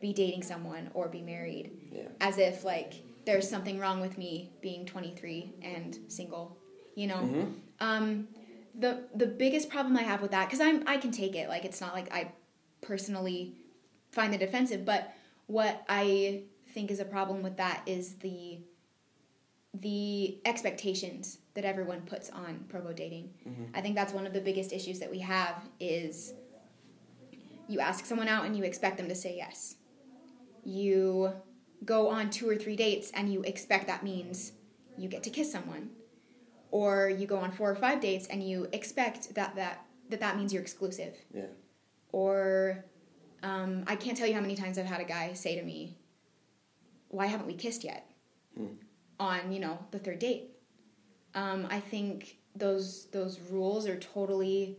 be 0.00 0.12
dating 0.12 0.42
someone 0.42 0.90
or 0.94 1.06
be 1.06 1.22
married. 1.22 1.70
Yeah. 1.92 2.08
As 2.20 2.38
if 2.38 2.64
like 2.64 2.94
there's 3.24 3.48
something 3.48 3.78
wrong 3.78 4.00
with 4.00 4.18
me 4.18 4.50
being 4.62 4.84
23 4.84 5.54
and 5.62 5.96
single, 6.08 6.58
you 6.96 7.06
know. 7.06 7.18
Mm-hmm. 7.18 7.52
Um, 7.84 8.28
the 8.76 9.04
the 9.14 9.26
biggest 9.26 9.68
problem 9.68 9.96
I 9.96 10.02
have 10.02 10.20
with 10.20 10.32
that 10.32 10.46
because 10.46 10.60
I'm 10.60 10.82
I 10.86 10.96
can 10.96 11.12
take 11.12 11.36
it 11.36 11.48
like 11.48 11.64
it's 11.64 11.80
not 11.80 11.94
like 11.94 12.12
I 12.12 12.32
personally 12.80 13.54
find 14.10 14.34
it 14.34 14.42
offensive, 14.42 14.84
but 14.84 15.12
what 15.46 15.84
I 15.88 16.42
think 16.70 16.90
is 16.90 17.00
a 17.00 17.04
problem 17.04 17.42
with 17.42 17.56
that 17.58 17.82
is 17.86 18.14
the 18.16 18.58
the 19.74 20.38
expectations 20.44 21.38
that 21.54 21.64
everyone 21.64 22.02
puts 22.02 22.30
on 22.30 22.64
provo 22.68 22.92
dating. 22.92 23.30
Mm-hmm. 23.46 23.64
I 23.74 23.80
think 23.80 23.96
that's 23.96 24.12
one 24.12 24.26
of 24.26 24.32
the 24.32 24.40
biggest 24.40 24.72
issues 24.72 25.00
that 25.00 25.10
we 25.10 25.18
have 25.20 25.56
is 25.80 26.34
you 27.68 27.80
ask 27.80 28.06
someone 28.06 28.28
out 28.28 28.44
and 28.44 28.56
you 28.56 28.64
expect 28.64 28.96
them 28.96 29.08
to 29.08 29.14
say 29.14 29.36
yes. 29.36 29.76
You 30.64 31.32
go 31.84 32.08
on 32.08 32.30
two 32.30 32.48
or 32.48 32.56
three 32.56 32.76
dates 32.76 33.10
and 33.14 33.32
you 33.32 33.42
expect 33.42 33.86
that 33.88 34.02
means 34.04 34.52
you 34.96 35.08
get 35.08 35.22
to 35.24 35.30
kiss 35.30 35.50
someone. 35.50 35.90
Or 36.74 37.08
you 37.08 37.24
go 37.24 37.36
on 37.36 37.52
four 37.52 37.70
or 37.70 37.76
five 37.76 38.00
dates 38.00 38.26
and 38.26 38.42
you 38.42 38.66
expect 38.72 39.32
that 39.36 39.54
that 39.54 39.86
that, 40.10 40.18
that 40.18 40.36
means 40.36 40.52
you're 40.52 40.60
exclusive. 40.60 41.14
Yeah. 41.32 41.46
Or 42.10 42.84
um, 43.44 43.84
I 43.86 43.94
can't 43.94 44.16
tell 44.18 44.26
you 44.26 44.34
how 44.34 44.40
many 44.40 44.56
times 44.56 44.76
I've 44.76 44.84
had 44.86 45.00
a 45.00 45.04
guy 45.04 45.34
say 45.34 45.54
to 45.54 45.62
me, 45.62 45.96
"Why 47.10 47.26
haven't 47.26 47.46
we 47.46 47.54
kissed 47.54 47.84
yet?" 47.84 48.10
Hmm. 48.56 48.74
On 49.20 49.52
you 49.52 49.60
know 49.60 49.78
the 49.92 50.00
third 50.00 50.18
date. 50.18 50.50
Um, 51.36 51.68
I 51.70 51.78
think 51.78 52.38
those 52.56 53.06
those 53.12 53.38
rules 53.52 53.86
are 53.86 53.96
totally 53.96 54.78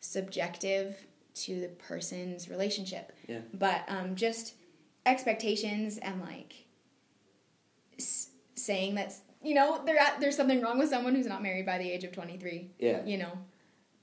subjective 0.00 1.06
to 1.46 1.58
the 1.58 1.68
person's 1.68 2.50
relationship. 2.50 3.12
Yeah. 3.26 3.40
But 3.54 3.84
um, 3.88 4.14
just 4.14 4.56
expectations 5.06 5.96
and 5.96 6.20
like 6.20 6.66
s- 7.98 8.28
saying 8.56 8.96
that 8.96 9.14
you 9.42 9.54
know 9.54 9.82
there 9.84 9.98
there's 10.20 10.36
something 10.36 10.60
wrong 10.60 10.78
with 10.78 10.88
someone 10.88 11.14
who's 11.14 11.26
not 11.26 11.42
married 11.42 11.66
by 11.66 11.78
the 11.78 11.90
age 11.90 12.04
of 12.04 12.12
23. 12.12 12.70
Yeah. 12.78 13.04
You 13.04 13.18
know, 13.18 13.32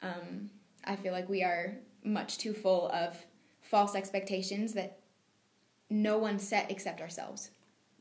um, 0.01 0.49
I 0.83 0.95
feel 0.95 1.13
like 1.13 1.29
we 1.29 1.43
are 1.43 1.77
much 2.03 2.37
too 2.37 2.53
full 2.53 2.89
of 2.89 3.17
false 3.61 3.95
expectations 3.95 4.73
that 4.73 4.99
no 5.89 6.17
one 6.17 6.39
set 6.39 6.71
except 6.71 7.01
ourselves. 7.01 7.51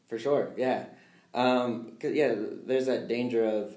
For 0.09 0.19
sure, 0.19 0.53
yeah. 0.57 0.87
Um, 1.35 1.93
cause 2.01 2.13
yeah, 2.13 2.35
there's 2.65 2.87
that 2.87 3.09
danger 3.09 3.45
of 3.45 3.77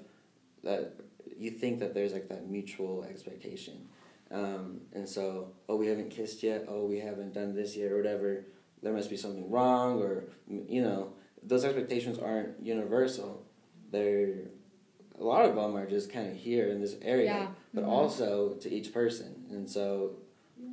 that 0.64 0.94
you 1.38 1.50
think 1.50 1.80
that 1.80 1.94
there's 1.94 2.12
like 2.12 2.28
that 2.28 2.48
mutual 2.48 3.04
expectation, 3.04 3.88
um, 4.30 4.80
and 4.94 5.08
so 5.08 5.52
oh 5.68 5.76
we 5.76 5.88
haven't 5.88 6.10
kissed 6.10 6.42
yet, 6.42 6.66
oh 6.68 6.86
we 6.86 6.98
haven't 6.98 7.34
done 7.34 7.54
this 7.54 7.76
yet 7.76 7.92
or 7.92 7.96
whatever. 7.96 8.46
There 8.82 8.94
must 8.94 9.10
be 9.10 9.16
something 9.16 9.50
wrong, 9.50 10.00
or 10.00 10.24
you 10.48 10.82
know 10.82 11.12
those 11.42 11.64
expectations 11.64 12.18
aren't 12.18 12.64
universal. 12.64 13.44
They're 13.90 14.34
a 15.18 15.24
lot 15.24 15.44
of 15.44 15.54
them 15.54 15.76
are 15.76 15.86
just 15.86 16.10
kind 16.10 16.30
of 16.30 16.36
here 16.36 16.68
in 16.68 16.80
this 16.80 16.96
area, 17.02 17.24
Yeah. 17.26 17.48
but 17.74 17.84
Mhm. 17.84 17.88
also 17.88 18.54
to 18.54 18.72
each 18.72 18.92
person, 18.92 19.44
and 19.50 19.68
so 19.68 20.16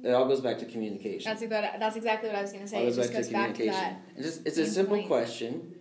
it 0.03 0.11
all 0.11 0.25
goes 0.27 0.39
back 0.41 0.57
to 0.59 0.65
communication. 0.65 1.29
That's 1.29 1.41
exactly 1.41 1.79
that's 1.79 1.95
exactly 1.97 2.29
what 2.29 2.37
I 2.37 2.41
was 2.43 2.53
gonna 2.53 2.67
say. 2.67 2.77
All 2.77 2.83
It 2.83 2.93
just 2.95 3.09
back 3.09 3.17
goes 3.17 3.27
to 3.27 3.33
back 3.33 3.47
to 3.49 3.53
communication. 3.55 3.93
that. 3.93 4.01
It's 4.17 4.25
just 4.27 4.47
it's 4.47 4.57
a 4.57 4.65
simple 4.65 4.95
point. 4.97 5.07
question, 5.07 5.73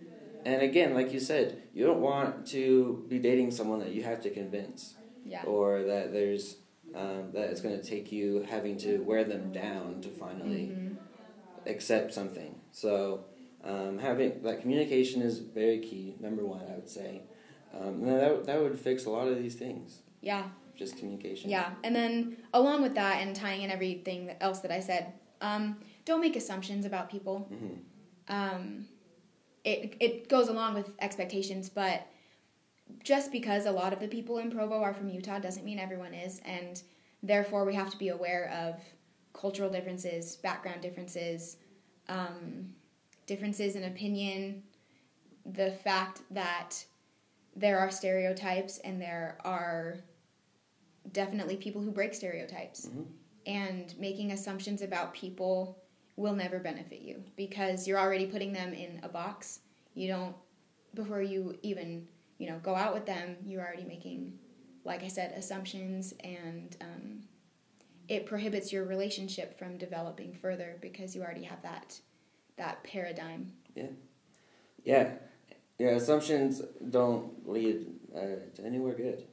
and 0.45 0.61
again, 0.61 0.93
like 0.93 1.13
you 1.13 1.19
said, 1.19 1.61
you 1.73 1.85
don't 1.85 2.01
want 2.01 2.45
to 2.47 3.05
be 3.07 3.19
dating 3.19 3.51
someone 3.51 3.79
that 3.79 3.91
you 3.93 4.03
have 4.03 4.21
to 4.21 4.29
convince, 4.29 4.95
Yeah. 5.25 5.43
or 5.45 5.83
that 5.83 6.11
there's 6.11 6.57
um, 6.95 7.31
that 7.33 7.49
it's 7.51 7.61
going 7.61 7.77
to 7.79 7.83
take 7.85 8.11
you 8.13 8.41
having 8.49 8.75
to 8.77 8.99
wear 9.03 9.23
them 9.25 9.51
down 9.51 9.99
to 10.01 10.07
finally 10.09 10.71
Mhm. 10.73 10.95
accept 11.65 12.13
something. 12.13 12.55
So 12.71 13.25
um, 13.67 13.99
having 13.99 14.41
that 14.43 14.61
communication 14.61 15.21
is 15.21 15.39
very 15.39 15.79
key. 15.79 16.15
Number 16.19 16.45
one, 16.45 16.61
I 16.71 16.75
would 16.75 16.89
say, 16.89 17.21
um, 17.73 18.03
and 18.03 18.07
that 18.07 18.45
that 18.45 18.61
would 18.61 18.79
fix 18.79 19.05
a 19.05 19.09
lot 19.09 19.27
of 19.27 19.37
these 19.37 19.55
things. 19.55 20.01
Yeah. 20.21 20.43
Just 20.75 20.97
communication. 20.97 21.49
Yeah, 21.49 21.71
and 21.83 21.95
then 21.95 22.37
along 22.53 22.83
with 22.83 22.93
that, 22.95 23.21
and 23.21 23.35
tying 23.35 23.63
in 23.63 23.71
everything 23.71 24.31
else 24.39 24.59
that 24.59 24.71
I 24.71 24.79
said, 24.79 25.11
um, 25.41 25.77
don't 26.05 26.21
make 26.21 26.35
assumptions 26.35 26.85
about 26.85 27.09
people. 27.09 27.39
hmm 27.49 27.79
Um, 28.27 28.87
it 29.63 29.95
it 29.99 30.29
goes 30.29 30.47
along 30.49 30.75
with 30.75 30.93
expectations, 30.99 31.69
but 31.69 32.07
just 33.03 33.31
because 33.31 33.65
a 33.65 33.71
lot 33.71 33.91
of 33.91 33.99
the 33.99 34.07
people 34.07 34.37
in 34.37 34.49
Provo 34.51 34.81
are 34.81 34.93
from 34.93 35.09
Utah 35.09 35.39
doesn't 35.39 35.65
mean 35.65 35.79
everyone 35.79 36.13
is, 36.13 36.41
and 36.45 36.81
therefore 37.23 37.65
we 37.65 37.73
have 37.73 37.89
to 37.89 37.97
be 37.97 38.09
aware 38.09 38.49
of 38.63 38.79
cultural 39.33 39.69
differences, 39.69 40.37
background 40.37 40.81
differences, 40.81 41.57
um, 42.07 42.73
differences 43.27 43.75
in 43.75 43.83
opinion, 43.83 44.63
the 45.45 45.71
fact 45.83 46.21
that 46.31 46.83
there 47.55 47.79
are 47.79 47.91
stereotypes 47.91 48.79
and 48.79 49.01
there 49.01 49.37
are 49.43 49.97
definitely 51.11 51.57
people 51.57 51.81
who 51.81 51.91
break 51.91 52.13
stereotypes. 52.13 52.87
Mhm. 52.87 53.05
And 53.45 53.97
making 53.99 54.31
assumptions 54.31 54.81
about 54.81 55.13
people 55.13 55.77
will 56.17 56.35
never 56.35 56.59
benefit 56.59 57.01
you 57.01 57.23
because 57.37 57.87
you're 57.87 57.99
already 57.99 58.25
putting 58.25 58.51
them 58.51 58.73
in 58.73 58.99
a 59.03 59.09
box. 59.09 59.61
You 59.93 60.09
don't, 60.09 60.35
before 60.93 61.21
you 61.21 61.57
even, 61.61 62.07
you 62.39 62.47
know, 62.49 62.59
go 62.59 62.75
out 62.75 62.93
with 62.93 63.05
them, 63.05 63.37
you're 63.45 63.61
already 63.61 63.85
making, 63.85 64.37
like 64.83 65.03
I 65.03 65.07
said, 65.07 65.31
assumptions 65.37 66.13
and 66.23 66.75
um, 66.81 67.21
it 68.09 68.25
prohibits 68.25 68.73
your 68.73 68.85
relationship 68.85 69.57
from 69.57 69.77
developing 69.77 70.33
further 70.33 70.77
because 70.81 71.15
you 71.15 71.21
already 71.21 71.43
have 71.43 71.61
that 71.61 71.99
that 72.57 72.83
paradigm. 72.83 73.51
Yeah, 73.75 73.87
yeah. 74.83 75.09
Yeah, 75.79 75.89
Assumptions 75.89 76.61
don't 76.89 77.47
lead 77.47 77.85
uh, 78.15 78.19
to 78.55 78.65
anywhere 78.65 78.93
good. 78.95 79.23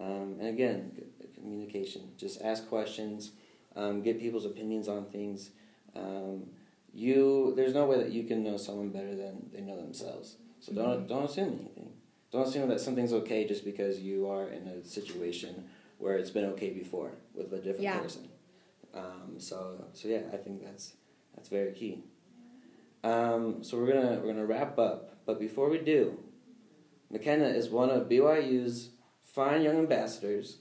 Um, 0.00 0.36
and 0.40 0.48
again, 0.48 0.92
communication. 1.34 2.12
Just 2.16 2.40
ask 2.40 2.66
questions. 2.68 3.32
Um, 3.76 4.02
get 4.02 4.18
people's 4.18 4.46
opinions 4.46 4.88
on 4.88 5.04
things. 5.06 5.50
Um, 5.94 6.44
you 6.94 7.52
there's 7.56 7.74
no 7.74 7.84
way 7.86 7.98
that 7.98 8.10
you 8.12 8.24
can 8.24 8.42
know 8.42 8.56
someone 8.56 8.88
better 8.90 9.14
than 9.14 9.50
they 9.52 9.60
know 9.60 9.76
themselves. 9.76 10.36
So 10.60 10.72
don't 10.72 11.06
don't 11.06 11.24
assume 11.24 11.58
anything. 11.60 11.92
Don't 12.32 12.48
assume 12.48 12.68
that 12.70 12.80
something's 12.80 13.12
okay 13.12 13.46
just 13.46 13.64
because 13.64 14.00
you 14.00 14.28
are 14.30 14.48
in 14.48 14.66
a 14.68 14.84
situation 14.84 15.64
where 15.98 16.16
it's 16.16 16.30
been 16.30 16.46
okay 16.46 16.70
before 16.70 17.10
with 17.34 17.52
a 17.52 17.56
different 17.58 17.82
Yeah. 17.82 17.98
person. 17.98 18.28
Um, 18.94 19.34
so 19.38 19.84
so 19.92 20.08
yeah, 20.08 20.22
I 20.32 20.36
think 20.38 20.64
that's 20.64 20.94
that's 21.34 21.48
very 21.48 21.72
key. 21.72 22.04
Um, 23.04 23.62
so 23.62 23.76
we're 23.76 23.92
gonna 23.92 24.18
we're 24.20 24.32
gonna 24.32 24.46
wrap 24.46 24.78
up, 24.78 25.14
but 25.26 25.38
before 25.38 25.68
we 25.68 25.78
do, 25.78 26.18
McKenna 27.10 27.44
is 27.44 27.68
one 27.68 27.90
of 27.90 28.08
BYU's 28.08 28.88
fine 29.22 29.62
young 29.62 29.76
ambassadors. 29.76 30.56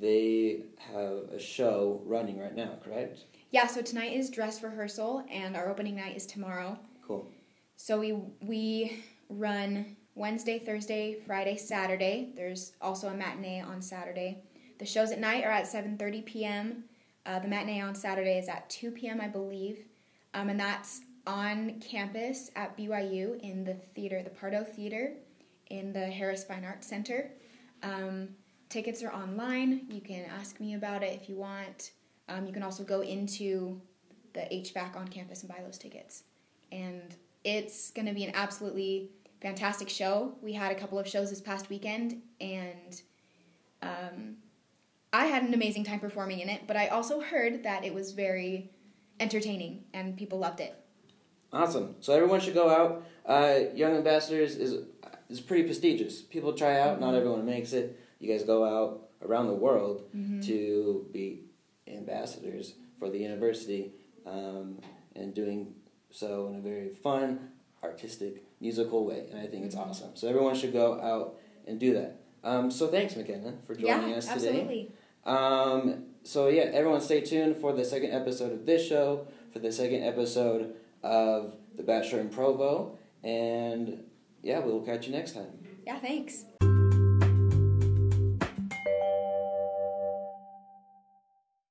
They 0.00 0.66
have 0.92 1.32
a 1.34 1.38
show 1.40 2.00
running 2.04 2.38
right 2.38 2.54
now, 2.54 2.78
correct? 2.82 3.24
Yeah, 3.50 3.66
so 3.66 3.82
tonight 3.82 4.12
is 4.12 4.30
dress 4.30 4.62
rehearsal 4.62 5.24
and 5.28 5.56
our 5.56 5.68
opening 5.68 5.96
night 5.96 6.16
is 6.16 6.26
tomorrow. 6.26 6.78
Cool. 7.06 7.28
So 7.76 7.98
we 7.98 8.12
we 8.40 9.02
run 9.28 9.96
Wednesday, 10.14 10.60
Thursday, 10.60 11.18
Friday, 11.26 11.56
Saturday. 11.56 12.30
There's 12.36 12.72
also 12.80 13.08
a 13.08 13.14
matinee 13.14 13.62
on 13.62 13.82
Saturday. 13.82 14.44
The 14.78 14.86
shows 14.86 15.10
at 15.10 15.18
night 15.18 15.42
are 15.44 15.50
at 15.50 15.64
7:30 15.64 16.24
p.m. 16.24 16.84
Uh, 17.26 17.40
the 17.40 17.48
matinee 17.48 17.80
on 17.80 17.96
Saturday 17.96 18.38
is 18.38 18.48
at 18.48 18.70
2 18.70 18.92
p.m. 18.92 19.20
I 19.20 19.26
believe, 19.26 19.78
um, 20.34 20.50
and 20.50 20.60
that's 20.60 21.00
on 21.26 21.80
campus 21.80 22.50
at 22.56 22.76
BYU 22.76 23.40
in 23.40 23.64
the 23.64 23.74
theater, 23.94 24.22
the 24.22 24.30
Pardoe 24.30 24.66
Theater, 24.66 25.14
in 25.70 25.92
the 25.92 26.06
Harris 26.06 26.44
Fine 26.44 26.64
Arts 26.64 26.86
Center. 26.86 27.30
Um, 27.82 28.28
tickets 28.68 29.02
are 29.02 29.12
online. 29.12 29.86
You 29.88 30.00
can 30.00 30.24
ask 30.38 30.60
me 30.60 30.74
about 30.74 31.02
it 31.02 31.18
if 31.20 31.28
you 31.28 31.36
want. 31.36 31.92
Um, 32.28 32.46
you 32.46 32.52
can 32.52 32.62
also 32.62 32.84
go 32.84 33.00
into 33.00 33.80
the 34.32 34.40
HFAC 34.40 34.96
on 34.96 35.08
campus 35.08 35.42
and 35.42 35.50
buy 35.50 35.62
those 35.64 35.78
tickets. 35.78 36.24
And 36.72 37.14
it's 37.44 37.90
going 37.90 38.06
to 38.06 38.14
be 38.14 38.24
an 38.24 38.32
absolutely 38.34 39.10
fantastic 39.40 39.88
show. 39.88 40.34
We 40.42 40.52
had 40.52 40.72
a 40.72 40.74
couple 40.74 40.98
of 40.98 41.06
shows 41.06 41.30
this 41.30 41.40
past 41.40 41.68
weekend, 41.68 42.22
and 42.40 43.02
um, 43.82 44.36
I 45.12 45.26
had 45.26 45.44
an 45.44 45.54
amazing 45.54 45.84
time 45.84 46.00
performing 46.00 46.40
in 46.40 46.48
it, 46.48 46.62
but 46.66 46.76
I 46.76 46.88
also 46.88 47.20
heard 47.20 47.62
that 47.62 47.84
it 47.84 47.94
was 47.94 48.12
very 48.12 48.70
entertaining 49.20 49.84
and 49.92 50.16
people 50.16 50.38
loved 50.38 50.60
it. 50.60 50.74
Awesome. 51.54 51.96
So 52.00 52.12
everyone 52.12 52.40
should 52.40 52.54
go 52.54 52.68
out. 52.68 53.04
Uh, 53.26 53.70
Young 53.74 53.96
Ambassadors 53.96 54.56
is 54.56 54.84
is 55.28 55.40
pretty 55.40 55.64
prestigious. 55.64 56.20
People 56.22 56.52
try 56.52 56.80
out. 56.80 57.00
Not 57.00 57.14
everyone 57.14 57.44
makes 57.46 57.72
it. 57.72 57.98
You 58.18 58.28
guys 58.28 58.44
go 58.44 58.64
out 58.64 59.08
around 59.22 59.46
the 59.46 59.54
world 59.54 60.04
to 60.42 61.06
be 61.12 61.44
ambassadors 61.86 62.74
for 62.98 63.10
the 63.10 63.18
university, 63.18 63.92
um, 64.26 64.78
and 65.14 65.34
doing 65.34 65.74
so 66.10 66.48
in 66.48 66.56
a 66.56 66.60
very 66.60 66.88
fun, 66.90 67.50
artistic, 67.82 68.44
musical 68.60 69.04
way. 69.04 69.26
And 69.30 69.40
I 69.40 69.46
think 69.46 69.64
it's 69.64 69.76
awesome. 69.76 70.10
So 70.14 70.28
everyone 70.28 70.54
should 70.54 70.72
go 70.72 71.00
out 71.00 71.38
and 71.66 71.80
do 71.80 71.94
that. 71.94 72.20
Um, 72.42 72.70
so 72.70 72.88
thanks, 72.88 73.16
McKenna, 73.16 73.54
for 73.66 73.74
joining 73.74 74.10
yeah, 74.10 74.16
us 74.16 74.26
today. 74.26 74.48
absolutely. 74.48 74.90
Um, 75.24 76.04
so 76.22 76.48
yeah, 76.48 76.64
everyone 76.64 77.00
stay 77.00 77.20
tuned 77.20 77.56
for 77.56 77.72
the 77.72 77.84
second 77.84 78.12
episode 78.12 78.52
of 78.52 78.66
this 78.66 78.86
show, 78.86 79.26
for 79.52 79.58
the 79.58 79.72
second 79.72 80.02
episode 80.02 80.74
of 81.04 81.54
The 81.76 81.82
Bachelor 81.82 82.20
in 82.20 82.30
Provo, 82.30 82.98
and 83.22 84.04
yeah, 84.42 84.58
we'll 84.58 84.80
catch 84.80 85.06
you 85.06 85.12
next 85.12 85.32
time. 85.32 85.64
Yeah, 85.86 86.00
thanks. 86.00 86.44